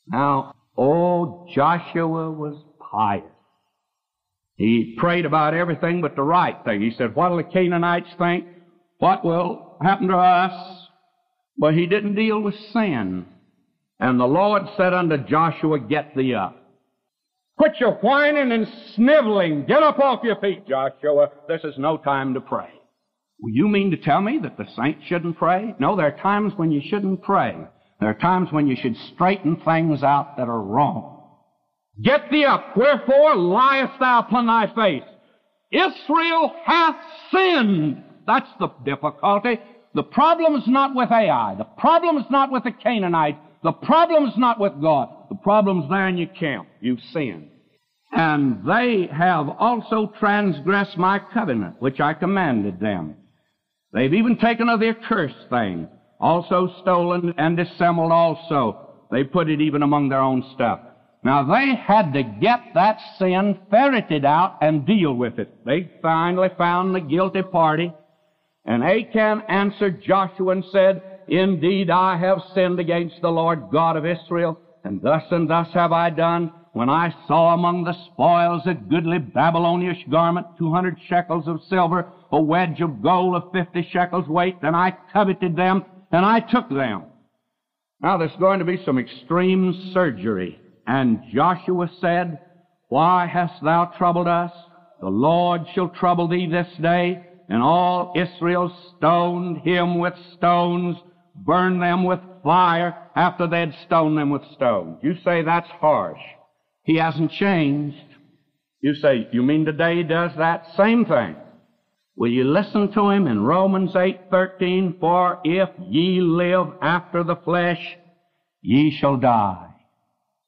Now, 0.07 0.55
old 0.77 1.51
Joshua 1.53 2.31
was 2.31 2.63
pious. 2.79 3.25
He 4.55 4.95
prayed 4.99 5.27
about 5.27 5.55
everything 5.55 6.01
but 6.01 6.15
the 6.15 6.23
right 6.23 6.57
thing. 6.65 6.81
He 6.81 6.93
said, 6.97 7.15
what'll 7.15 7.39
the 7.39 7.43
Canaanites 7.43 8.09
think? 8.19 8.47
What 8.99 9.25
will 9.25 9.77
happen 9.83 10.09
to 10.09 10.17
us? 10.17 10.89
But 11.59 11.75
he 11.75 11.87
didn't 11.87 12.15
deal 12.15 12.41
with 12.41 12.55
sin. 12.73 13.27
And 13.99 14.21
the 14.21 14.27
Lord 14.27 14.63
said 14.77 14.95
unto 14.95 15.17
Joshua, 15.19 15.81
get 15.81 16.15
thee 16.15 16.35
up. 16.35 16.63
Quit 17.59 17.81
your 17.81 17.93
whining 17.95 18.53
and 18.53 18.69
sniveling. 18.95 19.65
Get 19.65 19.83
up 19.83 19.99
off 19.99 20.23
your 20.23 20.37
feet, 20.37 20.69
Joshua. 20.69 21.31
This 21.49 21.63
is 21.65 21.79
no 21.79 21.97
time 21.97 22.35
to 22.35 22.41
pray. 22.41 22.69
You 23.39 23.69
mean 23.69 23.91
to 23.91 23.97
tell 23.97 24.21
me 24.21 24.39
that 24.43 24.57
the 24.57 24.67
saints 24.77 25.05
shouldn't 25.07 25.39
pray? 25.39 25.75
No, 25.79 25.97
there 25.97 26.07
are 26.07 26.23
times 26.23 26.53
when 26.57 26.71
you 26.73 26.81
shouldn't 26.85 27.23
pray. 27.23 27.57
There 28.01 28.09
are 28.09 28.15
times 28.15 28.49
when 28.51 28.67
you 28.67 28.77
should 28.77 28.97
straighten 29.15 29.57
things 29.57 30.03
out 30.03 30.37
that 30.37 30.49
are 30.49 30.61
wrong. 30.61 31.17
Get 32.03 32.31
thee 32.31 32.45
up. 32.45 32.77
Wherefore 32.77 33.37
liest 33.37 33.99
thou 34.01 34.21
upon 34.21 34.47
thy 34.47 34.67
face? 34.75 35.09
Israel 35.71 36.55
hath 36.65 36.97
sinned. 37.33 38.03
That's 38.27 38.51
the 38.59 38.69
difficulty. 38.85 39.59
The 39.95 40.03
problem 40.03 40.57
is 40.57 40.67
not 40.67 40.95
with 40.95 41.11
Ai. 41.11 41.55
The 41.57 41.65
problem 41.65 42.19
is 42.19 42.27
not 42.31 42.53
with 42.53 42.65
the 42.65 42.73
Canaanites. 42.73 43.39
The 43.63 43.73
problem 43.73 44.27
is 44.27 44.37
not 44.37 44.61
with 44.61 44.81
God. 44.81 45.09
The 45.31 45.37
problem's 45.37 45.89
there 45.89 46.09
in 46.09 46.19
your 46.19 46.29
camp. 46.29 46.69
You've 46.81 47.01
sinned. 47.13 47.49
And 48.13 48.65
they 48.67 49.09
have 49.13 49.49
also 49.49 50.13
transgressed 50.19 50.97
my 50.99 51.19
covenant, 51.19 51.77
which 51.81 51.99
I 52.01 52.15
commanded 52.15 52.79
them. 52.79 53.17
They've 53.97 54.13
even 54.13 54.37
taken 54.37 54.69
of 54.69 54.79
the 54.79 54.91
accursed 54.91 55.49
thing, 55.49 55.89
also 56.21 56.71
stolen 56.83 57.33
and 57.39 57.57
dissembled 57.57 58.13
also. 58.13 58.91
They 59.11 59.25
put 59.25 59.49
it 59.49 59.63
even 59.63 59.83
among 59.83 60.11
their 60.11 60.21
own 60.21 60.45
stuff. 60.55 60.81
Now 61.25 61.43
they 61.45 61.75
had 61.75 62.13
to 62.13 62.23
get 62.23 62.61
that 62.75 62.99
sin 63.19 63.59
ferreted 63.71 64.27
out 64.27 64.59
and 64.61 64.85
deal 64.85 65.15
with 65.15 65.39
it. 65.39 65.65
They 65.65 65.91
finally 66.03 66.51
found 66.59 66.95
the 66.95 67.01
guilty 67.01 67.41
party. 67.41 67.91
And 68.67 68.85
Achan 68.85 69.41
answered 69.49 70.03
Joshua 70.03 70.53
and 70.53 70.65
said, 70.71 71.01
Indeed, 71.29 71.89
I 71.89 72.19
have 72.19 72.43
sinned 72.55 72.79
against 72.79 73.23
the 73.23 73.31
Lord 73.31 73.71
God 73.73 73.97
of 73.97 74.05
Israel, 74.05 74.61
and 74.85 75.01
thus 75.01 75.23
and 75.31 75.49
thus 75.49 75.69
have 75.73 75.93
I 75.93 76.11
done. 76.11 76.53
When 76.75 76.91
I 76.91 77.15
saw 77.27 77.55
among 77.55 77.85
the 77.85 77.97
spoils 78.13 78.67
a 78.67 78.75
goodly 78.75 79.19
Babylonish 79.19 80.05
garment, 80.11 80.47
two 80.59 80.71
hundred 80.71 80.99
shekels 81.09 81.49
of 81.49 81.63
silver, 81.71 82.13
a 82.31 82.41
wedge 82.41 82.81
of 82.81 83.03
gold 83.03 83.35
of 83.35 83.53
fifty 83.53 83.89
shekels 83.93 84.29
weight, 84.29 84.57
and 84.63 84.75
I 84.77 84.97
coveted 85.13 85.57
them, 85.57 85.85
and 86.11 86.25
I 86.25 86.41
took 86.41 86.69
them. 86.69 87.05
Now 88.01 88.19
there's 88.19 88.37
going 88.39 88.59
to 88.59 88.65
be 88.65 88.83
some 88.85 88.99
extreme 88.99 89.91
surgery. 89.93 90.61
And 90.87 91.21
Joshua 91.33 91.91
said, 92.01 92.39
Why 92.89 93.27
hast 93.27 93.63
thou 93.63 93.87
troubled 93.97 94.29
us? 94.29 94.53
The 95.01 95.09
Lord 95.09 95.63
shall 95.75 95.89
trouble 95.89 96.29
thee 96.29 96.47
this 96.47 96.69
day. 96.81 97.23
And 97.49 97.63
all 97.63 98.13
Israel 98.17 98.75
stoned 98.97 99.59
him 99.59 99.99
with 99.99 100.15
stones, 100.37 100.97
burned 101.35 101.81
them 101.81 102.05
with 102.05 102.21
fire 102.43 102.97
after 103.15 103.47
they'd 103.47 103.75
stoned 103.87 104.19
them 104.19 104.31
with 104.31 104.43
stones. 104.55 104.99
You 105.03 105.17
say 105.25 105.43
that's 105.43 105.69
harsh. 105.81 106.21
He 106.83 106.97
hasn't 106.97 107.33
changed. 107.33 107.97
You 108.81 108.95
say, 108.95 109.29
you 109.33 109.43
mean 109.43 109.65
today 109.65 109.97
he 109.97 110.03
does 110.03 110.33
that? 110.39 110.67
Same 110.77 111.05
thing. 111.05 111.37
Will 112.17 112.31
you 112.31 112.45
listen 112.45 112.93
to 112.93 113.11
him 113.11 113.27
in 113.27 113.45
Romans 113.45 113.95
8:13? 113.95 114.99
For 114.99 115.39
if 115.45 115.69
ye 115.89 116.21
live 116.21 116.69
after 116.81 117.23
the 117.23 117.37
flesh, 117.37 117.97
ye 118.63 118.91
shall 118.91 119.19
die. 119.19 119.69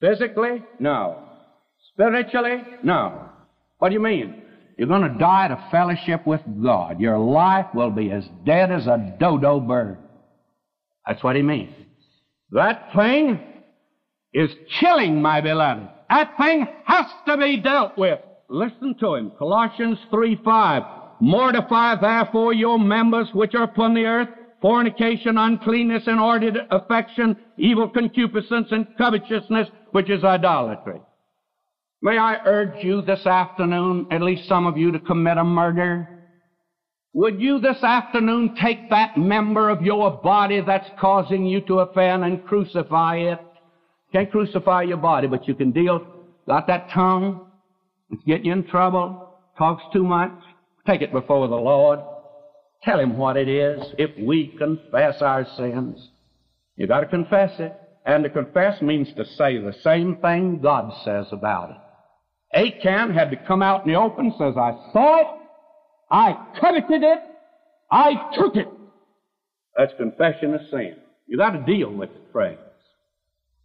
Physically? 0.01 0.63
No. 0.79 1.23
Spiritually? 1.93 2.63
No. 2.83 3.29
What 3.79 3.89
do 3.89 3.95
you 3.95 4.01
mean? 4.01 4.43
You're 4.79 4.89
going 4.89 5.13
to 5.13 5.19
die 5.19 5.49
to 5.49 5.69
fellowship 5.71 6.27
with 6.27 6.41
God. 6.63 7.01
Your 7.01 7.19
life 7.19 7.67
will 7.75 7.91
be 7.91 8.13
as 8.13 8.25
dead 8.47 8.71
as 8.71 8.87
a 8.87 9.17
dodo 9.19 9.61
bird. 9.61 9.99
That's 11.07 11.23
what 11.23 11.37
he 11.37 11.43
means. 11.43 11.75
That 12.53 12.93
thing 12.95 13.41
is 14.33 14.51
chilling, 14.79 15.21
my 15.21 15.41
beloved. 15.41 15.89
That 16.09 16.37
thing 16.39 16.67
has 16.85 17.07
to 17.27 17.37
be 17.37 17.59
dealt 17.59 17.99
with. 17.99 18.21
Listen 18.49 18.95
to 19.01 19.17
him. 19.17 19.33
Colossians 19.37 19.99
3 20.11 20.41
5. 20.45 20.83
Mortify 21.21 21.97
therefore 22.01 22.53
your 22.53 22.79
members 22.79 23.29
which 23.33 23.55
are 23.55 23.65
upon 23.65 23.95
the 23.95 24.05
earth, 24.05 24.29
fornication, 24.61 25.39
uncleanness, 25.39 26.05
inordinate 26.07 26.67
affection, 26.71 27.37
evil 27.57 27.89
concupiscence, 27.89 28.69
and 28.71 28.87
covetousness, 28.97 29.69
which 29.93 30.11
is 30.11 30.25
idolatry. 30.25 31.01
May 32.01 32.17
I 32.17 32.37
urge 32.45 32.85
you 32.85 33.03
this 33.03 33.27
afternoon, 33.27 34.07
at 34.11 34.23
least 34.23 34.49
some 34.49 34.67
of 34.67 34.77
you, 34.77 34.93
to 34.93 35.01
commit 35.01 35.39
a 35.39 35.45
murder? 35.45 36.09
Would 37.15 37.41
you 37.41 37.59
this 37.59 37.83
afternoon 37.83 38.55
take 38.61 38.91
that 38.91 39.17
member 39.17 39.69
of 39.71 39.83
your 39.83 40.11
body 40.11 40.61
that's 40.61 40.89
causing 41.01 41.47
you 41.47 41.61
to 41.63 41.81
offend 41.81 42.23
and 42.23 42.45
crucify 42.45 43.17
it? 43.17 43.41
Can't 44.13 44.31
crucify 44.31 44.83
your 44.83 44.99
body, 44.99 45.27
but 45.27 45.49
you 45.49 45.55
can 45.55 45.73
deal. 45.73 46.07
Got 46.47 46.69
that 46.69 46.91
tongue? 46.91 47.47
It's 48.11 48.23
getting 48.25 48.47
you 48.47 48.53
in 48.53 48.65
trouble. 48.69 49.35
Talks 49.59 49.83
too 49.93 50.05
much. 50.05 50.33
Take 50.89 51.03
it 51.03 51.13
before 51.13 51.47
the 51.49 51.55
Lord. 51.55 52.01
Tell 52.83 52.99
Him 52.99 53.19
what 53.19 53.37
it 53.37 53.47
is. 53.47 53.83
If 53.99 54.11
we 54.19 54.55
confess 54.57 55.21
our 55.21 55.47
sins, 55.59 56.09
you 56.77 56.87
got 56.87 57.01
to 57.01 57.07
confess 57.07 57.51
it. 57.61 57.75
And 58.07 58.25
to 58.25 58.31
confess 58.31 58.81
means 58.81 59.13
to 59.17 59.27
say 59.27 59.59
the 59.59 59.75
same 59.83 60.17
thing 60.17 60.61
God 60.63 60.91
says 61.05 61.27
about 61.31 61.71
it. 61.71 61.77
Achan 62.55 63.13
had 63.13 63.31
to 63.33 63.37
come 63.37 63.61
out 63.61 63.85
in 63.85 63.93
the 63.93 63.99
open, 63.99 64.33
says, 64.39 64.55
I 64.57 64.73
saw 64.95 65.21
it, 65.21 65.27
I 66.11 66.47
coveted 66.59 67.03
it, 67.03 67.19
I 67.91 68.31
took 68.35 68.57
it. 68.57 68.69
That's 69.77 69.93
confession 69.99 70.55
of 70.55 70.63
sin. 70.71 70.95
You 71.27 71.37
got 71.37 71.51
to 71.51 71.63
deal 71.67 71.93
with 71.93 72.09
it, 72.09 72.23
friends. 72.33 72.61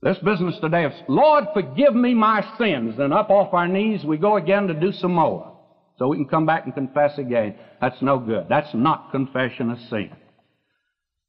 This 0.01 0.17
business 0.17 0.55
today 0.59 0.83
of, 0.83 0.91
Lord, 1.07 1.45
forgive 1.53 1.95
me 1.95 2.13
my 2.13 2.45
sins, 2.57 2.95
and 2.99 3.13
up 3.13 3.29
off 3.29 3.53
our 3.53 3.69
knees 3.69 4.03
we 4.03 4.17
go 4.17 4.35
again 4.35 4.67
to 4.67 4.73
do 4.73 4.91
some 4.91 5.13
more. 5.13 5.52
So 5.97 6.07
we 6.07 6.17
can 6.17 6.27
come 6.27 6.45
back 6.45 6.65
and 6.65 6.73
confess 6.73 7.17
again. 7.17 7.55
That's 7.79 8.01
no 8.01 8.19
good. 8.19 8.47
That's 8.49 8.73
not 8.73 9.11
confession 9.11 9.69
of 9.69 9.79
sin. 9.89 10.11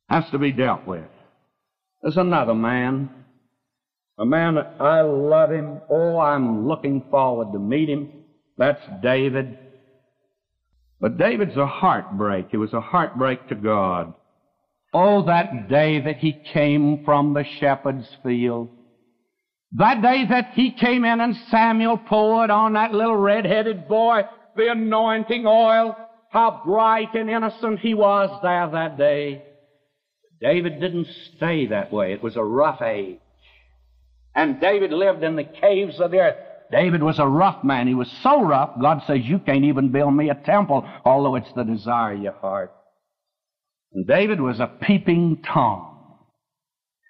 Has 0.08 0.24
to 0.30 0.38
be 0.38 0.52
dealt 0.52 0.86
with. 0.86 1.04
There's 2.02 2.16
another 2.16 2.54
man 2.54 3.10
a 4.16 4.24
man, 4.24 4.54
that 4.54 4.76
I 4.78 5.00
love 5.00 5.50
him. 5.50 5.80
Oh, 5.90 6.18
I'm 6.18 6.68
looking 6.68 7.02
forward 7.10 7.52
to 7.52 7.58
meet 7.58 7.88
him. 7.88 8.10
That's 8.56 8.80
David. 9.02 9.58
But 11.00 11.18
David's 11.18 11.56
a 11.56 11.66
heartbreak. 11.66 12.48
He 12.50 12.56
was 12.56 12.72
a 12.72 12.80
heartbreak 12.80 13.48
to 13.48 13.56
God. 13.56 14.14
Oh, 14.92 15.26
that 15.26 15.68
day 15.68 16.00
that 16.00 16.18
he 16.18 16.40
came 16.52 17.04
from 17.04 17.34
the 17.34 17.44
shepherd's 17.58 18.06
field. 18.22 18.68
That 19.72 20.00
day 20.00 20.24
that 20.28 20.52
he 20.54 20.70
came 20.70 21.04
in 21.04 21.20
and 21.20 21.36
Samuel 21.50 21.98
poured 21.98 22.50
on 22.50 22.74
that 22.74 22.94
little 22.94 23.16
red-headed 23.16 23.88
boy 23.88 24.22
the 24.56 24.70
anointing 24.70 25.46
oil. 25.46 25.96
How 26.30 26.62
bright 26.64 27.14
and 27.14 27.30
innocent 27.30 27.80
he 27.80 27.94
was 27.94 28.28
there 28.42 28.68
that 28.70 28.98
day. 28.98 29.42
David 30.40 30.80
didn't 30.80 31.06
stay 31.36 31.66
that 31.68 31.92
way. 31.92 32.12
It 32.12 32.22
was 32.22 32.36
a 32.36 32.42
rough 32.42 32.82
age. 32.82 33.18
And 34.34 34.60
David 34.60 34.92
lived 34.92 35.22
in 35.22 35.36
the 35.36 35.44
caves 35.44 36.00
of 36.00 36.10
the 36.10 36.18
earth. 36.18 36.36
David 36.72 37.02
was 37.02 37.18
a 37.18 37.26
rough 37.26 37.62
man. 37.62 37.86
He 37.86 37.94
was 37.94 38.10
so 38.22 38.42
rough, 38.42 38.70
God 38.80 39.02
says, 39.06 39.20
You 39.22 39.38
can't 39.38 39.64
even 39.64 39.92
build 39.92 40.14
me 40.14 40.28
a 40.28 40.34
temple, 40.34 40.84
although 41.04 41.36
it's 41.36 41.52
the 41.54 41.62
desire 41.62 42.14
of 42.14 42.22
your 42.22 42.32
heart. 42.32 42.72
And 43.92 44.06
David 44.06 44.40
was 44.40 44.58
a 44.58 44.66
peeping 44.66 45.42
Tom. 45.46 45.92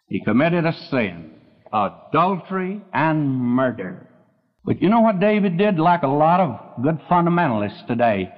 He 0.09 0.23
committed 0.23 0.67
a 0.67 0.75
sin, 0.91 1.33
adultery 1.73 2.83
and 2.93 3.27
murder. 3.27 4.07
But 4.65 4.81
you 4.81 4.89
know 4.89 5.01
what 5.01 5.21
David 5.21 5.59
did, 5.59 5.79
like 5.79 6.03
a 6.03 6.09
lot 6.09 6.41
of 6.41 6.83
good 6.83 6.99
fundamentalists 7.11 7.87
today? 7.87 8.33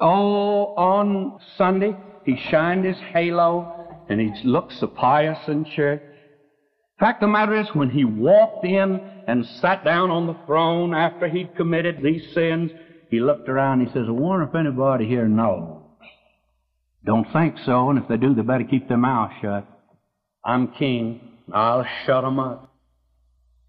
Oh, 0.00 0.74
on 0.76 1.38
Sunday, 1.56 1.96
he 2.24 2.36
shined 2.50 2.84
his 2.84 2.98
halo 3.12 4.04
and 4.08 4.20
he 4.20 4.32
looked 4.46 4.72
so 4.74 4.88
pious 4.88 5.38
in 5.46 5.64
church. 5.64 6.02
Fact 6.98 7.22
of 7.22 7.28
the 7.28 7.32
matter 7.32 7.58
is, 7.58 7.68
when 7.74 7.90
he 7.90 8.04
walked 8.04 8.64
in 8.64 9.00
and 9.26 9.46
sat 9.60 9.84
down 9.84 10.10
on 10.10 10.26
the 10.26 10.36
throne 10.46 10.94
after 10.94 11.28
he'd 11.28 11.56
committed 11.56 12.02
these 12.02 12.32
sins, 12.34 12.70
he 13.10 13.20
looked 13.20 13.48
around 13.48 13.80
and 13.80 13.88
he 13.88 13.94
says, 13.94 14.06
I 14.08 14.12
wonder 14.12 14.46
if 14.46 14.54
anybody 14.54 15.06
here 15.06 15.28
knows. 15.28 15.82
Don't 17.04 17.30
think 17.32 17.56
so, 17.64 17.90
and 17.90 17.98
if 17.98 18.08
they 18.08 18.16
do, 18.16 18.34
they 18.34 18.42
better 18.42 18.64
keep 18.64 18.88
their 18.88 18.96
mouth 18.96 19.30
shut. 19.40 19.66
I'm 20.44 20.68
king. 20.68 21.20
I'll 21.52 21.86
shut 22.06 22.24
'em 22.24 22.38
up. 22.38 22.74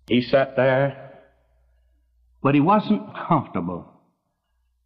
He 0.08 0.22
sat 0.22 0.56
there, 0.56 1.05
but 2.46 2.54
he 2.54 2.62
wasn't 2.62 3.02
comfortable. 3.28 3.92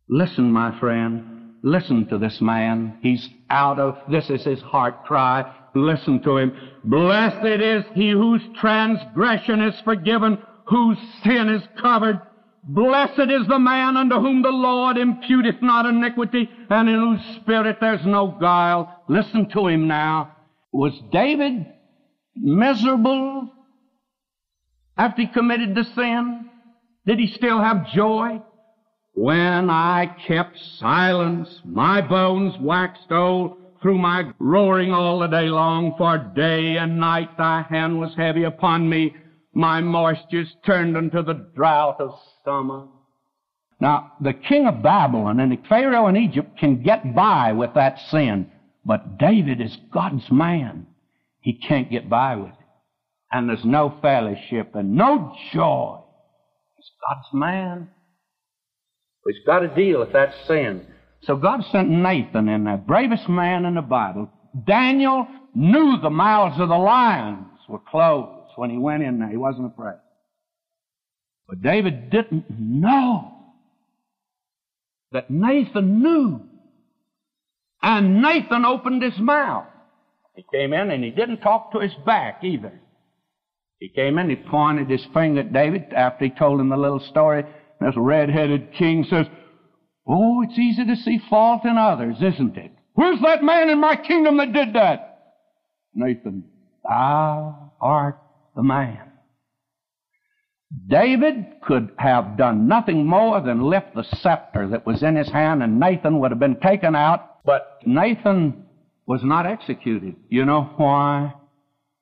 Listen, 0.07 0.49
my 0.49 0.79
friend. 0.79 1.55
Listen 1.61 2.07
to 2.07 2.17
this 2.17 2.39
man. 2.39 2.97
He's 3.01 3.27
out 3.49 3.79
of, 3.79 3.97
this 4.09 4.29
is 4.29 4.45
his 4.45 4.61
heart 4.61 5.03
cry. 5.03 5.43
Listen 5.75 6.23
to 6.23 6.37
him. 6.37 6.53
Blessed 6.85 7.61
is 7.61 7.83
he 7.95 8.11
whose 8.11 8.41
transgression 8.61 9.59
is 9.59 9.77
forgiven, 9.81 10.37
whose 10.67 10.97
sin 11.25 11.49
is 11.49 11.61
covered. 11.81 12.21
Blessed 12.63 13.29
is 13.29 13.45
the 13.47 13.59
man 13.59 13.97
unto 13.97 14.15
whom 14.15 14.41
the 14.41 14.47
Lord 14.47 14.95
imputeth 14.95 15.61
not 15.61 15.85
iniquity, 15.85 16.49
and 16.69 16.87
in 16.87 16.95
whose 16.95 17.35
spirit 17.41 17.79
there's 17.81 18.05
no 18.05 18.37
guile. 18.39 19.03
Listen 19.09 19.49
to 19.49 19.67
him 19.67 19.85
now. 19.85 20.31
Was 20.71 20.93
David 21.11 21.65
miserable 22.37 23.51
after 24.97 25.23
he 25.23 25.27
committed 25.27 25.75
the 25.75 25.83
sin? 25.83 26.48
Did 27.09 27.17
he 27.17 27.25
still 27.25 27.59
have 27.59 27.91
joy? 27.91 28.39
When 29.15 29.71
I 29.71 30.15
kept 30.27 30.59
silence, 30.77 31.49
my 31.65 32.01
bones 32.01 32.53
waxed 32.61 33.11
old 33.11 33.57
through 33.81 33.97
my 33.97 34.31
roaring 34.37 34.93
all 34.93 35.17
the 35.17 35.25
day 35.25 35.47
long, 35.47 35.95
for 35.97 36.19
day 36.35 36.77
and 36.77 36.99
night 36.99 37.35
thy 37.35 37.63
hand 37.63 37.99
was 37.99 38.13
heavy 38.15 38.43
upon 38.43 38.87
me. 38.87 39.15
My 39.55 39.81
moistures 39.81 40.53
turned 40.63 40.95
into 40.95 41.23
the 41.23 41.49
drought 41.55 41.99
of 41.99 42.11
summer. 42.45 42.85
Now, 43.79 44.11
the 44.21 44.33
king 44.33 44.67
of 44.67 44.83
Babylon 44.83 45.39
and 45.39 45.51
the 45.51 45.59
Pharaoh 45.67 46.09
in 46.09 46.15
Egypt 46.15 46.59
can 46.59 46.83
get 46.83 47.15
by 47.15 47.53
with 47.53 47.73
that 47.73 47.97
sin, 48.11 48.51
but 48.85 49.17
David 49.17 49.61
is 49.61 49.75
God's 49.91 50.29
man. 50.29 50.85
He 51.39 51.53
can't 51.53 51.89
get 51.89 52.07
by 52.07 52.35
with 52.35 52.51
it. 52.51 52.67
And 53.31 53.49
there's 53.49 53.65
no 53.65 53.97
fellowship 53.99 54.75
and 54.75 54.93
no 54.93 55.35
joy. 55.51 56.01
God's 57.07 57.27
man. 57.33 57.89
He's 59.25 59.45
got 59.45 59.59
to 59.59 59.67
deal 59.67 59.99
with 59.99 60.13
that 60.13 60.33
sin. 60.47 60.85
So 61.23 61.35
God 61.35 61.61
sent 61.71 61.89
Nathan 61.89 62.47
in 62.47 62.63
there, 62.63 62.77
bravest 62.77 63.27
man 63.27 63.65
in 63.65 63.75
the 63.75 63.81
Bible. 63.81 64.29
Daniel 64.65 65.27
knew 65.53 65.97
the 66.01 66.09
mouths 66.09 66.59
of 66.59 66.69
the 66.69 66.77
lions 66.77 67.45
were 67.67 67.79
closed 67.79 68.51
when 68.55 68.69
he 68.69 68.77
went 68.77 69.03
in 69.03 69.19
there. 69.19 69.29
He 69.29 69.37
wasn't 69.37 69.71
afraid. 69.71 69.99
But 71.47 71.61
David 71.61 72.09
didn't 72.09 72.45
know 72.49 73.33
that 75.11 75.29
Nathan 75.29 76.01
knew. 76.01 76.41
And 77.81 78.21
Nathan 78.21 78.65
opened 78.65 79.01
his 79.01 79.17
mouth. 79.19 79.65
He 80.35 80.45
came 80.53 80.73
in 80.73 80.91
and 80.91 81.03
he 81.03 81.09
didn't 81.09 81.39
talk 81.41 81.71
to 81.71 81.79
his 81.79 81.93
back 82.05 82.43
either. 82.43 82.79
He 83.79 83.89
came 83.89 84.17
in, 84.17 84.29
he 84.29 84.35
pointed 84.35 84.89
his 84.89 85.05
finger 85.13 85.39
at 85.39 85.53
David 85.53 85.93
after 85.93 86.25
he 86.25 86.31
told 86.31 86.59
him 86.59 86.69
the 86.69 86.77
little 86.77 86.99
story. 86.99 87.43
This 87.79 87.95
red-headed 87.95 88.73
king 88.73 89.05
says, 89.09 89.25
Oh, 90.05 90.41
it's 90.41 90.57
easy 90.59 90.85
to 90.85 90.95
see 90.95 91.21
fault 91.29 91.63
in 91.63 91.77
others, 91.77 92.17
isn't 92.21 92.57
it? 92.57 92.71
Where's 92.93 93.21
that 93.21 93.43
man 93.43 93.69
in 93.69 93.79
my 93.79 93.95
kingdom 93.95 94.37
that 94.37 94.51
did 94.51 94.73
that? 94.73 95.35
Nathan, 95.93 96.43
thou 96.83 97.71
art 97.79 98.19
the 98.55 98.63
man. 98.63 98.99
David 100.87 101.61
could 101.63 101.91
have 101.97 102.37
done 102.37 102.67
nothing 102.67 103.05
more 103.05 103.41
than 103.41 103.61
lift 103.61 103.95
the 103.95 104.03
scepter 104.03 104.67
that 104.67 104.85
was 104.85 105.01
in 105.01 105.15
his 105.15 105.29
hand 105.29 105.63
and 105.63 105.79
Nathan 105.79 106.19
would 106.19 106.31
have 106.31 106.39
been 106.39 106.59
taken 106.59 106.95
out, 106.95 107.43
but 107.45 107.79
Nathan 107.85 108.65
was 109.07 109.21
not 109.23 109.47
executed. 109.47 110.15
You 110.27 110.45
know 110.45 110.63
why? 110.77 111.33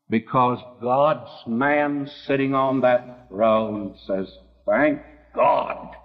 Because 0.10 0.60
God's 0.82 1.30
man 1.46 2.10
sitting 2.26 2.56
on 2.56 2.82
that 2.82 3.28
throne 3.30 3.96
says, 4.08 4.28
thank 4.66 5.02
God. 5.36 5.96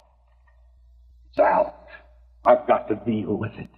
It's 1.30 1.38
out. 1.38 1.86
I've 2.44 2.66
got 2.66 2.88
to 2.88 2.96
deal 2.96 3.34
with 3.34 3.52
it. 3.52 3.70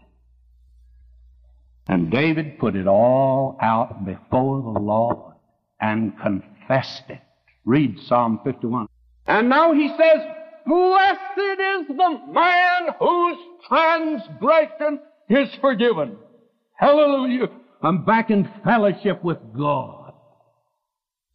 And 1.86 2.10
David 2.10 2.58
put 2.58 2.76
it 2.76 2.86
all 2.86 3.58
out 3.60 4.06
before 4.06 4.62
the 4.62 4.80
Lord 4.80 5.34
and 5.80 6.18
confessed 6.18 7.04
it. 7.10 7.20
Read 7.66 7.98
Psalm 8.06 8.40
51. 8.44 8.86
And 9.26 9.48
now 9.48 9.74
he 9.74 9.88
says, 9.88 10.20
Blessed 10.66 11.38
is 11.38 11.88
the 11.88 12.20
man 12.30 12.94
whose 12.98 13.38
transgression 13.68 15.00
is 15.28 15.48
forgiven. 15.60 16.16
Hallelujah. 16.74 17.48
I'm 17.82 18.04
back 18.04 18.30
in 18.30 18.48
fellowship 18.64 19.22
with 19.22 19.38
God. 19.56 20.03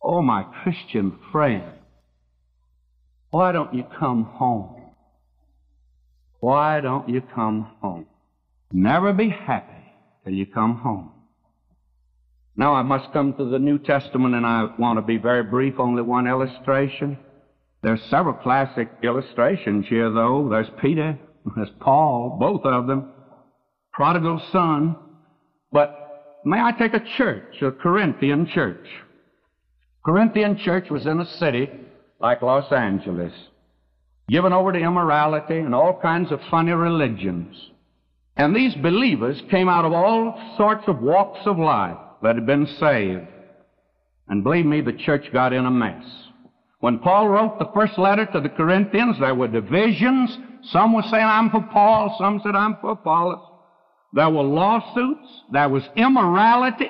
Oh, 0.01 0.21
my 0.21 0.43
Christian 0.63 1.17
friend, 1.31 1.63
why 3.31 3.51
don't 3.51 3.73
you 3.73 3.83
come 3.99 4.23
home? 4.23 4.81
Why 6.39 6.79
don't 6.79 7.09
you 7.09 7.21
come 7.35 7.69
home? 7.81 8.05
Never 8.71 9.13
be 9.13 9.29
happy 9.29 9.93
till 10.23 10.33
you 10.33 10.45
come 10.45 10.77
home. 10.77 11.11
Now 12.55 12.73
I 12.73 12.81
must 12.81 13.11
come 13.13 13.33
to 13.33 13.45
the 13.45 13.59
New 13.59 13.77
Testament 13.77 14.35
and 14.35 14.45
I 14.45 14.67
want 14.77 14.97
to 14.97 15.01
be 15.01 15.17
very 15.17 15.43
brief, 15.43 15.75
only 15.79 16.01
one 16.01 16.27
illustration. 16.27 17.17
There's 17.81 18.01
several 18.09 18.35
classic 18.35 18.89
illustrations 19.03 19.85
here 19.87 20.11
though. 20.11 20.47
There's 20.49 20.69
Peter, 20.81 21.17
there's 21.55 21.69
Paul, 21.79 22.37
both 22.39 22.65
of 22.65 22.87
them. 22.87 23.11
Prodigal 23.93 24.41
son. 24.51 24.95
But 25.71 26.41
may 26.45 26.59
I 26.59 26.71
take 26.71 26.93
a 26.93 27.03
church, 27.17 27.61
a 27.61 27.71
Corinthian 27.71 28.47
church? 28.53 28.85
Corinthian 30.05 30.57
church 30.57 30.89
was 30.89 31.05
in 31.05 31.19
a 31.19 31.25
city 31.25 31.69
like 32.19 32.41
Los 32.41 32.71
Angeles 32.71 33.33
given 34.29 34.53
over 34.53 34.71
to 34.71 34.79
immorality 34.79 35.57
and 35.57 35.73
all 35.73 35.99
kinds 35.99 36.31
of 36.31 36.39
funny 36.51 36.71
religions. 36.71 37.55
And 38.37 38.55
these 38.55 38.75
believers 38.75 39.41
came 39.49 39.67
out 39.67 39.85
of 39.85 39.91
all 39.91 40.53
sorts 40.55 40.83
of 40.87 41.01
walks 41.01 41.39
of 41.45 41.57
life 41.57 41.97
that 42.21 42.35
had 42.35 42.45
been 42.45 42.67
saved. 42.79 43.27
And 44.27 44.43
believe 44.43 44.65
me, 44.65 44.81
the 44.81 44.93
church 44.93 45.25
got 45.33 45.51
in 45.51 45.65
a 45.65 45.71
mess. 45.71 46.05
When 46.79 46.99
Paul 46.99 47.27
wrote 47.27 47.59
the 47.59 47.71
first 47.73 47.97
letter 47.97 48.25
to 48.27 48.39
the 48.39 48.49
Corinthians, 48.49 49.17
there 49.19 49.35
were 49.35 49.47
divisions. 49.47 50.37
Some 50.71 50.93
were 50.93 51.01
saying, 51.01 51.25
I'm 51.25 51.49
for 51.49 51.67
Paul. 51.73 52.15
Some 52.19 52.39
said, 52.43 52.55
I'm 52.55 52.77
for 52.79 52.91
Apollos. 52.91 53.45
There 54.13 54.29
were 54.29 54.43
lawsuits. 54.43 55.27
There 55.51 55.67
was 55.67 55.83
immorality. 55.95 56.89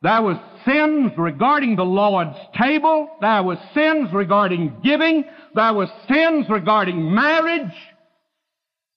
There 0.00 0.22
was 0.22 0.36
sins 0.64 1.12
regarding 1.18 1.76
the 1.76 1.84
Lord's 1.84 2.36
table. 2.56 3.08
There 3.20 3.42
was 3.42 3.58
sins 3.74 4.12
regarding 4.12 4.80
giving. 4.84 5.24
There 5.54 5.74
was 5.74 5.88
sins 6.08 6.46
regarding 6.48 7.14
marriage. 7.14 7.74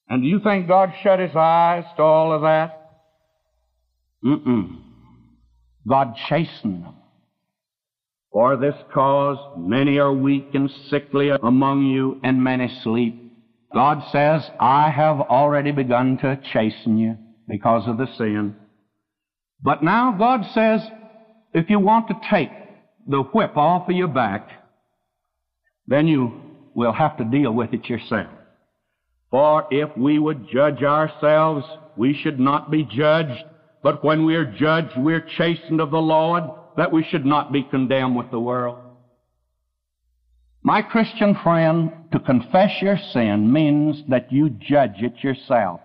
And 0.07 0.21
do 0.21 0.27
you 0.27 0.39
think 0.39 0.67
God 0.67 0.93
shut 1.01 1.19
his 1.19 1.35
eyes 1.35 1.85
to 1.95 2.03
all 2.03 2.33
of 2.33 2.41
that? 2.41 2.77
Mm-mm. 4.23 4.77
God 5.87 6.15
chastened 6.29 6.83
them. 6.83 6.95
For 8.31 8.55
this 8.55 8.75
cause 8.93 9.37
many 9.57 9.97
are 9.97 10.13
weak 10.13 10.49
and 10.53 10.69
sickly 10.89 11.29
among 11.29 11.85
you, 11.87 12.19
and 12.23 12.41
many 12.43 12.69
sleep. 12.83 13.33
God 13.73 14.03
says, 14.11 14.49
I 14.59 14.89
have 14.89 15.19
already 15.19 15.71
begun 15.71 16.17
to 16.19 16.39
chasten 16.53 16.97
you 16.97 17.17
because 17.47 17.87
of 17.87 17.97
the 17.97 18.07
sin. 18.17 18.55
But 19.63 19.83
now 19.83 20.15
God 20.17 20.41
says, 20.53 20.81
if 21.53 21.69
you 21.69 21.79
want 21.79 22.07
to 22.07 22.19
take 22.29 22.49
the 23.07 23.21
whip 23.21 23.57
off 23.57 23.89
of 23.89 23.95
your 23.95 24.07
back, 24.07 24.49
then 25.87 26.07
you 26.07 26.31
will 26.73 26.93
have 26.93 27.17
to 27.17 27.25
deal 27.25 27.51
with 27.51 27.73
it 27.73 27.85
yourself. 27.85 28.27
For 29.29 29.67
if 29.71 29.95
we 29.97 30.19
would 30.19 30.49
judge 30.51 30.83
ourselves, 30.83 31.65
we 31.95 32.13
should 32.13 32.39
not 32.39 32.71
be 32.71 32.83
judged. 32.83 33.43
But 33.83 34.03
when 34.03 34.25
we 34.25 34.35
are 34.35 34.45
judged, 34.45 34.97
we 34.97 35.13
are 35.13 35.25
chastened 35.37 35.81
of 35.81 35.91
the 35.91 35.97
Lord, 35.97 36.43
that 36.77 36.91
we 36.91 37.03
should 37.09 37.25
not 37.25 37.51
be 37.51 37.63
condemned 37.63 38.15
with 38.15 38.31
the 38.31 38.39
world. 38.39 38.77
My 40.63 40.81
Christian 40.81 41.35
friend, 41.43 41.91
to 42.11 42.19
confess 42.19 42.81
your 42.81 42.97
sin 43.13 43.51
means 43.51 44.03
that 44.09 44.31
you 44.31 44.49
judge 44.49 45.01
it 45.01 45.23
yourself. 45.23 45.81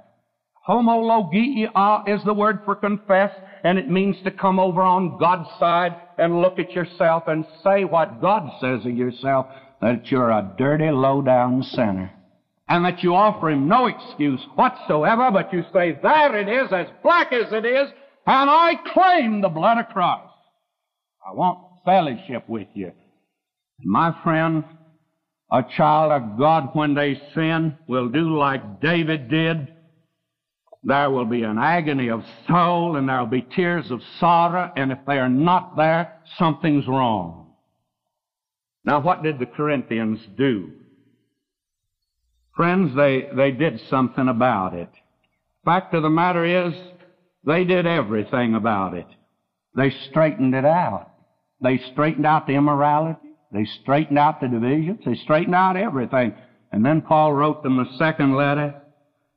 Homologia 0.68 2.08
is 2.08 2.22
the 2.24 2.34
word 2.34 2.60
for 2.64 2.74
confess, 2.74 3.30
and 3.64 3.78
it 3.78 3.88
means 3.88 4.16
to 4.24 4.30
come 4.30 4.58
over 4.58 4.82
on 4.82 5.18
God's 5.18 5.48
side 5.58 5.94
and 6.18 6.40
look 6.40 6.58
at 6.58 6.72
yourself 6.72 7.24
and 7.26 7.44
say 7.62 7.84
what 7.84 8.20
God 8.20 8.50
says 8.60 8.84
of 8.84 8.96
yourself, 8.96 9.46
that 9.80 10.10
you're 10.10 10.30
a 10.30 10.52
dirty, 10.56 10.90
low-down 10.90 11.62
sinner. 11.62 12.12
And 12.68 12.84
that 12.84 13.02
you 13.02 13.14
offer 13.14 13.50
Him 13.50 13.68
no 13.68 13.86
excuse 13.86 14.40
whatsoever, 14.54 15.30
but 15.30 15.52
you 15.52 15.62
say, 15.72 15.98
there 16.02 16.36
it 16.36 16.48
is, 16.48 16.72
as 16.72 16.86
black 17.02 17.32
as 17.32 17.52
it 17.52 17.64
is, 17.64 17.88
and 18.26 18.50
I 18.50 18.74
claim 18.92 19.40
the 19.40 19.48
blood 19.48 19.78
of 19.78 19.88
Christ. 19.88 20.24
I 21.24 21.32
want 21.32 21.58
fellowship 21.84 22.48
with 22.48 22.68
you. 22.74 22.92
My 23.84 24.16
friend, 24.24 24.64
a 25.52 25.62
child 25.76 26.10
of 26.10 26.38
God, 26.38 26.70
when 26.72 26.94
they 26.94 27.20
sin, 27.34 27.76
will 27.86 28.08
do 28.08 28.36
like 28.36 28.80
David 28.80 29.28
did 29.28 29.68
there 30.86 31.10
will 31.10 31.24
be 31.24 31.42
an 31.42 31.58
agony 31.58 32.08
of 32.08 32.22
soul 32.46 32.94
and 32.94 33.08
there 33.08 33.18
will 33.18 33.26
be 33.26 33.42
tears 33.42 33.90
of 33.90 34.00
sorrow, 34.20 34.70
and 34.76 34.92
if 34.92 34.98
they 35.04 35.18
are 35.18 35.28
not 35.28 35.76
there, 35.76 36.20
something's 36.38 36.86
wrong. 36.86 37.48
Now, 38.84 39.00
what 39.00 39.24
did 39.24 39.40
the 39.40 39.46
Corinthians 39.46 40.20
do? 40.38 40.70
Friends, 42.54 42.94
they, 42.94 43.28
they 43.34 43.50
did 43.50 43.80
something 43.90 44.28
about 44.28 44.74
it. 44.74 44.88
Fact 45.64 45.92
of 45.92 46.04
the 46.04 46.08
matter 46.08 46.44
is, 46.68 46.72
they 47.44 47.64
did 47.64 47.84
everything 47.84 48.54
about 48.54 48.94
it. 48.94 49.08
They 49.74 49.90
straightened 50.08 50.54
it 50.54 50.64
out. 50.64 51.10
They 51.60 51.80
straightened 51.92 52.26
out 52.26 52.46
the 52.46 52.54
immorality. 52.54 53.18
They 53.52 53.64
straightened 53.82 54.20
out 54.20 54.40
the 54.40 54.46
divisions. 54.46 55.00
They 55.04 55.16
straightened 55.16 55.54
out 55.56 55.76
everything. 55.76 56.32
And 56.70 56.86
then 56.86 57.02
Paul 57.02 57.32
wrote 57.32 57.64
them 57.64 57.76
the 57.76 57.98
second 57.98 58.36
letter, 58.36 58.80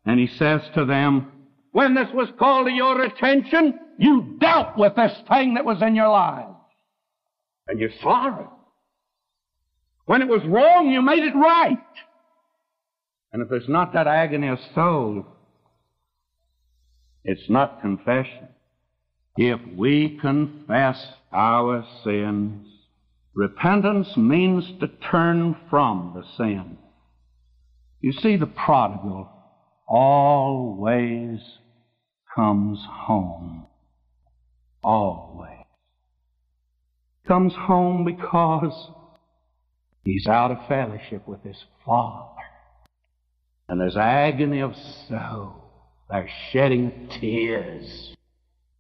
and 0.06 0.20
he 0.20 0.28
says 0.28 0.62
to 0.76 0.86
them, 0.86 1.32
when 1.72 1.94
this 1.94 2.08
was 2.14 2.30
called 2.38 2.68
to 2.68 2.74
your 2.74 3.02
attention, 3.02 3.80
you 3.98 4.38
dealt 4.40 4.78
with 4.78 4.96
this 4.96 5.16
thing 5.30 5.56
that 5.56 5.66
was 5.66 5.82
in 5.82 5.96
your 5.96 6.10
lives. 6.10 6.56
And 7.68 7.80
you 7.80 7.90
saw 8.02 8.40
it. 8.40 8.48
When 10.06 10.22
it 10.22 10.28
was 10.28 10.42
wrong, 10.46 10.90
you 10.90 11.02
made 11.02 11.24
it 11.24 11.36
right. 11.36 11.78
And 13.32 13.44
if 13.44 13.50
there's 13.50 13.70
not 13.70 13.94
that 13.94 14.08
agony 14.08 14.48
of 14.48 14.58
soul, 14.74 15.26
it's 17.24 17.50
not 17.50 17.82
confession. 17.82 18.48
If 19.38 19.60
we 19.78 20.18
confess 20.20 20.98
our 21.32 21.86
sins, 22.04 22.68
repentance 23.36 24.18
means 24.18 24.66
to 24.80 24.88
turn 25.12 25.56
from 25.70 26.14
the 26.16 26.24
sin. 26.38 26.78
You 28.02 28.14
see, 28.14 28.36
the 28.36 28.48
prodigal 28.48 29.30
always 29.90 31.40
comes 32.36 32.80
home. 32.88 33.66
Always. 34.84 35.50
Comes 37.28 37.54
home 37.54 38.06
because 38.06 38.92
he's 40.06 40.28
out 40.28 40.52
of 40.52 40.68
fellowship 40.68 41.28
with 41.28 41.44
his 41.44 41.58
Father. 41.86 42.30
And 43.68 43.82
there's 43.82 43.98
agony 43.98 44.62
of 44.62 44.76
soul. 45.08 45.56
There's 46.10 46.30
shedding 46.52 47.10
tears. 47.20 48.16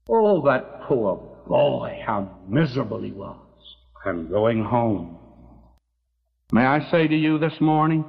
Oh, 0.09 0.43
that 0.45 0.81
poor 0.83 1.17
boy, 1.47 2.01
how 2.05 2.29
miserable 2.47 3.01
he 3.01 3.11
was. 3.11 3.37
And 4.05 4.29
going 4.29 4.63
home. 4.63 5.17
May 6.51 6.65
I 6.65 6.89
say 6.89 7.07
to 7.07 7.15
you 7.15 7.37
this 7.37 7.59
morning, 7.59 8.03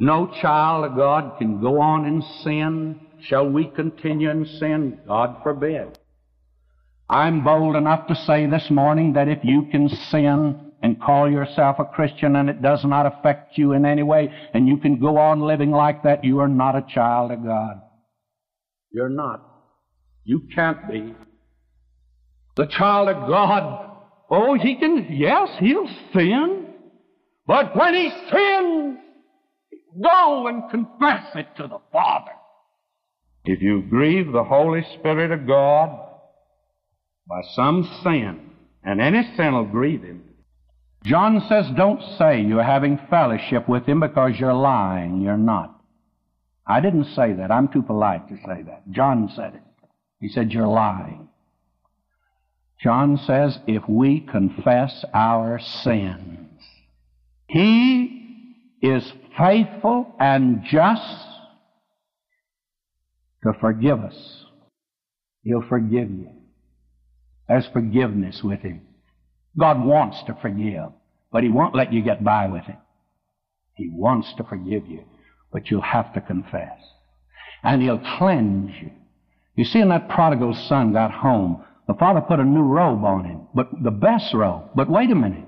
no 0.00 0.26
child 0.40 0.84
of 0.84 0.96
God 0.96 1.38
can 1.38 1.60
go 1.60 1.80
on 1.80 2.06
in 2.06 2.22
sin. 2.42 3.00
Shall 3.22 3.48
we 3.48 3.66
continue 3.66 4.30
in 4.30 4.44
sin? 4.44 5.00
God 5.06 5.42
forbid. 5.42 5.98
I'm 7.08 7.44
bold 7.44 7.76
enough 7.76 8.08
to 8.08 8.14
say 8.14 8.46
this 8.46 8.68
morning 8.70 9.14
that 9.14 9.28
if 9.28 9.38
you 9.42 9.68
can 9.70 9.88
sin 9.88 10.72
and 10.82 11.00
call 11.00 11.30
yourself 11.30 11.76
a 11.78 11.84
Christian 11.84 12.36
and 12.36 12.50
it 12.50 12.60
does 12.60 12.84
not 12.84 13.06
affect 13.06 13.56
you 13.56 13.72
in 13.72 13.86
any 13.86 14.02
way, 14.02 14.30
and 14.52 14.68
you 14.68 14.76
can 14.76 15.00
go 15.00 15.16
on 15.16 15.40
living 15.40 15.70
like 15.70 16.02
that, 16.02 16.24
you 16.24 16.40
are 16.40 16.48
not 16.48 16.76
a 16.76 16.86
child 16.92 17.30
of 17.30 17.42
God. 17.42 17.80
You're 18.90 19.08
not. 19.08 19.42
You 20.24 20.42
can't 20.54 20.88
be. 20.90 21.14
The 22.56 22.66
child 22.66 23.08
of 23.08 23.28
God, 23.28 23.90
oh, 24.30 24.54
he 24.54 24.76
can, 24.76 25.06
yes, 25.10 25.48
he'll 25.58 25.88
sin. 26.12 26.74
But 27.46 27.76
when 27.76 27.94
he 27.94 28.10
sins, 28.30 28.98
Go 30.02 30.46
and 30.48 30.70
confess 30.70 31.24
it 31.34 31.46
to 31.56 31.68
the 31.68 31.78
Father. 31.92 32.32
If 33.44 33.62
you 33.62 33.82
grieve 33.82 34.32
the 34.32 34.44
Holy 34.44 34.82
Spirit 34.98 35.30
of 35.30 35.46
God 35.46 35.90
by 37.28 37.40
some 37.54 37.88
sin, 38.02 38.50
and 38.82 39.00
any 39.00 39.22
sin 39.36 39.54
will 39.54 39.64
grieve 39.64 40.02
Him, 40.02 40.22
John 41.04 41.40
says, 41.48 41.66
don't 41.76 42.02
say 42.18 42.40
you're 42.40 42.62
having 42.62 42.98
fellowship 43.08 43.68
with 43.68 43.86
Him 43.86 44.00
because 44.00 44.32
you're 44.38 44.52
lying. 44.52 45.20
You're 45.22 45.36
not. 45.36 45.80
I 46.66 46.80
didn't 46.80 47.14
say 47.14 47.32
that. 47.34 47.52
I'm 47.52 47.68
too 47.68 47.82
polite 47.82 48.28
to 48.28 48.36
say 48.44 48.62
that. 48.62 48.90
John 48.90 49.30
said 49.36 49.54
it. 49.54 49.62
He 50.20 50.28
said, 50.28 50.50
you're 50.50 50.66
lying. 50.66 51.28
John 52.82 53.18
says, 53.24 53.58
if 53.68 53.88
we 53.88 54.20
confess 54.20 55.04
our 55.14 55.60
sins, 55.60 56.60
He 57.46 58.15
is 58.88 59.12
faithful 59.38 60.14
and 60.18 60.64
just 60.64 61.02
to 63.42 63.52
forgive 63.60 64.00
us. 64.00 64.44
He'll 65.42 65.66
forgive 65.68 66.10
you. 66.10 66.30
There's 67.48 67.66
forgiveness 67.68 68.42
with 68.42 68.60
Him. 68.60 68.82
God 69.58 69.84
wants 69.84 70.22
to 70.24 70.36
forgive, 70.42 70.90
but 71.30 71.42
He 71.42 71.48
won't 71.48 71.74
let 71.74 71.92
you 71.92 72.02
get 72.02 72.24
by 72.24 72.48
with 72.48 72.68
it. 72.68 72.76
He 73.74 73.88
wants 73.92 74.32
to 74.38 74.44
forgive 74.44 74.86
you, 74.86 75.04
but 75.52 75.70
you'll 75.70 75.82
have 75.82 76.12
to 76.14 76.20
confess. 76.20 76.78
And 77.62 77.82
He'll 77.82 78.02
cleanse 78.18 78.72
you. 78.80 78.90
You 79.54 79.64
see, 79.64 79.78
when 79.78 79.88
that 79.88 80.08
prodigal 80.08 80.54
son 80.54 80.92
got 80.92 81.10
home, 81.10 81.64
the 81.86 81.94
father 81.94 82.20
put 82.20 82.40
a 82.40 82.44
new 82.44 82.62
robe 82.62 83.04
on 83.04 83.24
him, 83.24 83.46
but 83.54 83.68
the 83.82 83.90
best 83.90 84.34
robe. 84.34 84.70
But 84.74 84.90
wait 84.90 85.10
a 85.10 85.14
minute. 85.14 85.45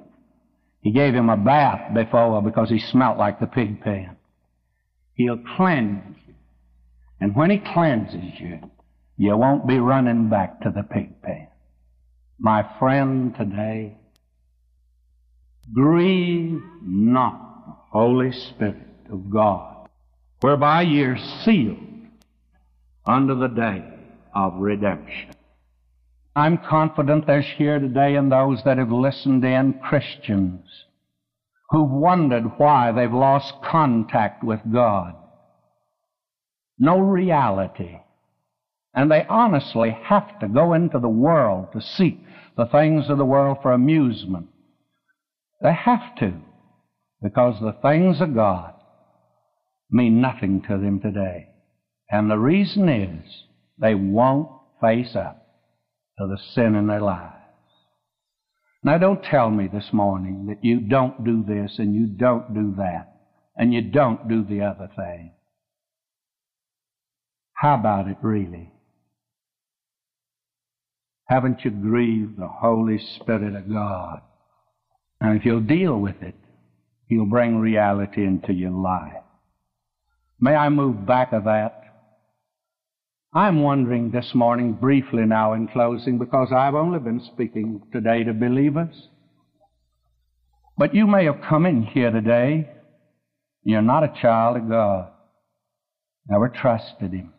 He 0.81 0.93
gave 0.93 1.15
him 1.15 1.29
a 1.29 1.37
bath 1.37 1.93
before 1.95 2.43
because 2.43 2.71
he 2.71 2.79
smelt 2.79 3.19
like 3.19 3.41
the 3.41 3.47
pig 3.47 3.81
pen. 3.83 4.17
He'll 5.15 5.43
cleanse 5.57 6.17
you. 6.27 6.35
And 7.21 7.35
when 7.35 7.51
he 7.51 7.59
cleanses 7.59 8.39
you, 8.39 8.61
you 9.17 9.37
won't 9.37 9.67
be 9.67 9.79
running 9.79 10.29
back 10.29 10.61
to 10.61 10.71
the 10.71 10.85
pig 10.85 11.21
pen. 11.23 11.49
My 12.39 12.65
friend 12.79 13.35
today, 13.35 13.97
grieve 15.75 16.63
not 16.83 17.67
the 17.67 17.75
Holy 17.91 18.31
Spirit 18.31 18.77
of 19.11 19.29
God, 19.29 19.89
whereby 20.41 20.83
you're 20.83 21.19
sealed 21.45 21.79
under 23.05 23.35
the 23.35 23.49
day 23.49 23.85
of 24.35 24.55
redemption. 24.55 25.35
I'm 26.39 26.59
confident 26.59 27.27
there's 27.27 27.51
here 27.57 27.81
today 27.81 28.15
and 28.15 28.31
those 28.31 28.63
that 28.65 28.79
have 28.79 28.93
listened 28.93 29.45
in 29.45 29.81
Christians 29.83 30.65
who've 31.71 31.91
wondered 31.91 32.45
why 32.59 32.93
they've 32.93 33.13
lost 33.13 33.55
contact 33.69 34.45
with 34.45 34.61
God. 34.73 35.17
No 36.79 37.01
reality. 37.01 37.99
And 38.95 39.11
they 39.11 39.27
honestly 39.29 39.91
have 40.05 40.39
to 40.39 40.47
go 40.47 40.75
into 40.75 41.01
the 41.01 41.09
world 41.09 41.73
to 41.73 41.81
seek 41.81 42.21
the 42.57 42.67
things 42.67 43.11
of 43.11 43.19
the 43.19 43.25
world 43.25 43.59
for 43.61 43.73
amusement. 43.73 44.47
They 45.61 45.73
have 45.73 46.15
to, 46.21 46.35
because 47.21 47.61
the 47.61 47.77
things 47.83 48.21
of 48.21 48.37
God 48.37 48.75
mean 49.91 50.21
nothing 50.21 50.63
to 50.69 50.79
them 50.79 51.01
today. 51.01 51.49
And 52.09 52.31
the 52.31 52.39
reason 52.39 52.89
is 52.89 53.25
they 53.77 53.97
won't 53.97 54.51
face 54.81 55.17
up 55.17 55.47
of 56.19 56.31
the 56.31 56.39
sin 56.55 56.75
in 56.75 56.87
their 56.87 57.01
lives. 57.01 57.35
Now, 58.83 58.99
don't 58.99 59.23
tell 59.23 59.51
me 59.51 59.69
this 59.69 59.93
morning 59.93 60.47
that 60.47 60.65
you 60.65 60.81
don't 60.81 61.25
do 61.25 61.43
this 61.43 61.79
and 61.79 61.95
you 61.95 62.07
don't 62.07 62.55
do 62.55 62.75
that 62.77 63.15
and 63.57 63.75
you 63.75 63.83
don't 63.83 64.29
do 64.29 64.45
the 64.45 64.63
other 64.63 64.89
thing. 64.97 65.33
How 67.55 67.75
about 67.75 68.07
it 68.09 68.19
really? 68.23 68.71
Haven't 71.25 71.65
you 71.65 71.71
grieved 71.71 72.39
the 72.39 72.49
Holy 72.49 72.99
Spirit 73.17 73.57
of 73.57 73.69
God? 73.69 74.21
And 75.21 75.37
if 75.37 75.45
you'll 75.45 75.61
deal 75.61 75.99
with 75.99 76.23
it, 76.23 76.37
He'll 77.09 77.27
bring 77.27 77.59
reality 77.59 78.25
into 78.25 78.53
your 78.53 78.71
life. 78.71 79.25
May 80.41 80.55
I 80.55 80.69
move 80.69 81.05
back 81.05 81.33
of 81.33 81.45
that 81.45 81.88
I'm 83.35 83.63
wondering 83.63 84.11
this 84.11 84.35
morning, 84.35 84.73
briefly 84.73 85.27
now 85.27 85.53
in 85.53 85.69
closing, 85.69 86.19
because 86.19 86.51
I've 86.51 86.75
only 86.75 86.99
been 86.99 87.21
speaking 87.21 87.83
today 87.93 88.25
to 88.25 88.33
believers. 88.33 89.09
But 90.79 90.95
you 90.95 91.07
may 91.07 91.27
have 91.27 91.43
come 91.47 91.67
in 91.67 91.83
here 91.83 92.11
today. 92.11 92.71
You're 93.65 93.83
not 93.83 94.05
a 94.05 94.21
child 94.23 94.57
of 94.57 94.69
God. 94.71 95.11
Never 96.27 96.49
trusted 96.49 97.13
Him. 97.13 97.35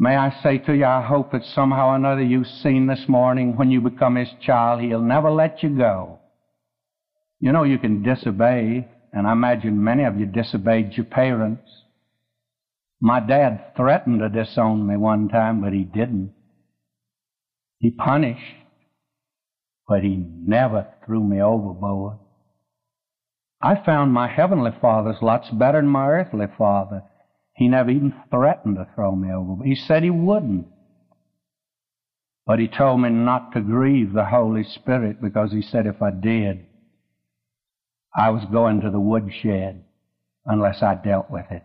May 0.00 0.16
I 0.16 0.36
say 0.42 0.58
to 0.58 0.74
you, 0.74 0.84
I 0.84 1.02
hope 1.02 1.30
that 1.30 1.44
somehow 1.44 1.90
or 1.90 1.96
another 1.96 2.22
you've 2.22 2.48
seen 2.48 2.88
this 2.88 3.04
morning 3.06 3.56
when 3.56 3.70
you 3.70 3.80
become 3.80 4.16
His 4.16 4.30
child, 4.40 4.80
He'll 4.80 5.00
never 5.00 5.30
let 5.30 5.62
you 5.62 5.76
go. 5.76 6.18
You 7.38 7.52
know, 7.52 7.62
you 7.62 7.78
can 7.78 8.02
disobey, 8.02 8.88
and 9.12 9.28
I 9.28 9.32
imagine 9.32 9.84
many 9.84 10.02
of 10.02 10.18
you 10.18 10.26
disobeyed 10.26 10.94
your 10.94 11.06
parents. 11.06 11.81
My 13.04 13.18
dad 13.18 13.74
threatened 13.76 14.20
to 14.20 14.28
disown 14.28 14.86
me 14.86 14.96
one 14.96 15.28
time, 15.28 15.60
but 15.60 15.72
he 15.72 15.82
didn't. 15.82 16.32
He 17.78 17.90
punished, 17.90 18.54
but 19.88 20.04
he 20.04 20.16
never 20.16 20.86
threw 21.04 21.24
me 21.24 21.42
overboard. 21.42 22.18
I 23.60 23.74
found 23.84 24.12
my 24.12 24.28
heavenly 24.28 24.70
father's 24.80 25.20
lots 25.20 25.50
better 25.50 25.80
than 25.80 25.90
my 25.90 26.06
earthly 26.06 26.46
father. 26.56 27.02
He 27.56 27.66
never 27.66 27.90
even 27.90 28.14
threatened 28.30 28.76
to 28.76 28.86
throw 28.94 29.16
me 29.16 29.32
overboard. 29.32 29.66
He 29.66 29.74
said 29.74 30.04
he 30.04 30.10
wouldn't. 30.10 30.68
But 32.46 32.60
he 32.60 32.68
told 32.68 33.00
me 33.00 33.10
not 33.10 33.50
to 33.54 33.62
grieve 33.62 34.12
the 34.12 34.26
Holy 34.26 34.62
Spirit 34.62 35.20
because 35.20 35.50
he 35.50 35.62
said 35.62 35.88
if 35.88 36.00
I 36.00 36.12
did, 36.12 36.66
I 38.16 38.30
was 38.30 38.44
going 38.44 38.80
to 38.82 38.90
the 38.90 39.00
woodshed 39.00 39.86
unless 40.46 40.84
I 40.84 40.94
dealt 40.94 41.32
with 41.32 41.50
it. 41.50 41.64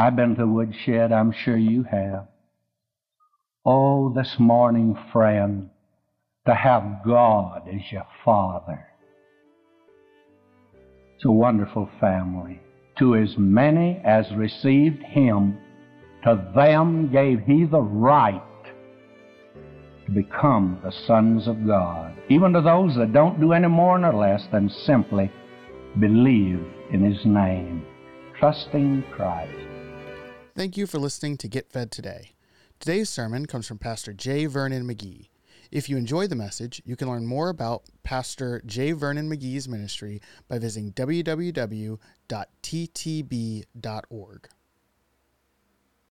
I've 0.00 0.16
been 0.16 0.34
to 0.34 0.40
the 0.40 0.46
woodshed, 0.46 1.12
I'm 1.12 1.30
sure 1.30 1.58
you 1.58 1.82
have. 1.82 2.26
Oh, 3.66 4.10
this 4.14 4.36
morning, 4.38 4.96
friend, 5.12 5.68
to 6.46 6.54
have 6.54 7.02
God 7.04 7.68
as 7.68 7.92
your 7.92 8.06
Father. 8.24 8.82
It's 11.14 11.26
a 11.26 11.30
wonderful 11.30 11.90
family. 12.00 12.62
To 12.98 13.14
as 13.14 13.36
many 13.36 14.00
as 14.02 14.24
received 14.34 15.02
Him, 15.02 15.58
to 16.24 16.50
them 16.56 17.12
gave 17.12 17.40
He 17.40 17.66
the 17.66 17.82
right 17.82 18.42
to 20.06 20.12
become 20.12 20.80
the 20.82 20.92
sons 20.92 21.46
of 21.46 21.66
God. 21.66 22.16
Even 22.30 22.54
to 22.54 22.62
those 22.62 22.96
that 22.96 23.12
don't 23.12 23.38
do 23.38 23.52
any 23.52 23.68
more 23.68 23.98
nor 23.98 24.14
less 24.14 24.46
than 24.50 24.70
simply 24.70 25.30
believe 25.98 26.64
in 26.90 27.04
His 27.04 27.26
name, 27.26 27.84
trusting 28.38 29.04
Christ. 29.14 29.69
Thank 30.60 30.76
you 30.76 30.86
for 30.86 30.98
listening 30.98 31.38
to 31.38 31.48
Get 31.48 31.72
Fed 31.72 31.90
Today. 31.90 32.32
Today's 32.80 33.08
sermon 33.08 33.46
comes 33.46 33.66
from 33.66 33.78
Pastor 33.78 34.12
J. 34.12 34.44
Vernon 34.44 34.86
McGee. 34.86 35.30
If 35.70 35.88
you 35.88 35.96
enjoy 35.96 36.26
the 36.26 36.36
message, 36.36 36.82
you 36.84 36.96
can 36.96 37.08
learn 37.08 37.24
more 37.24 37.48
about 37.48 37.84
Pastor 38.02 38.60
J. 38.66 38.92
Vernon 38.92 39.30
McGee's 39.30 39.66
ministry 39.66 40.20
by 40.48 40.58
visiting 40.58 40.92
www.ttb.org. 40.92 41.98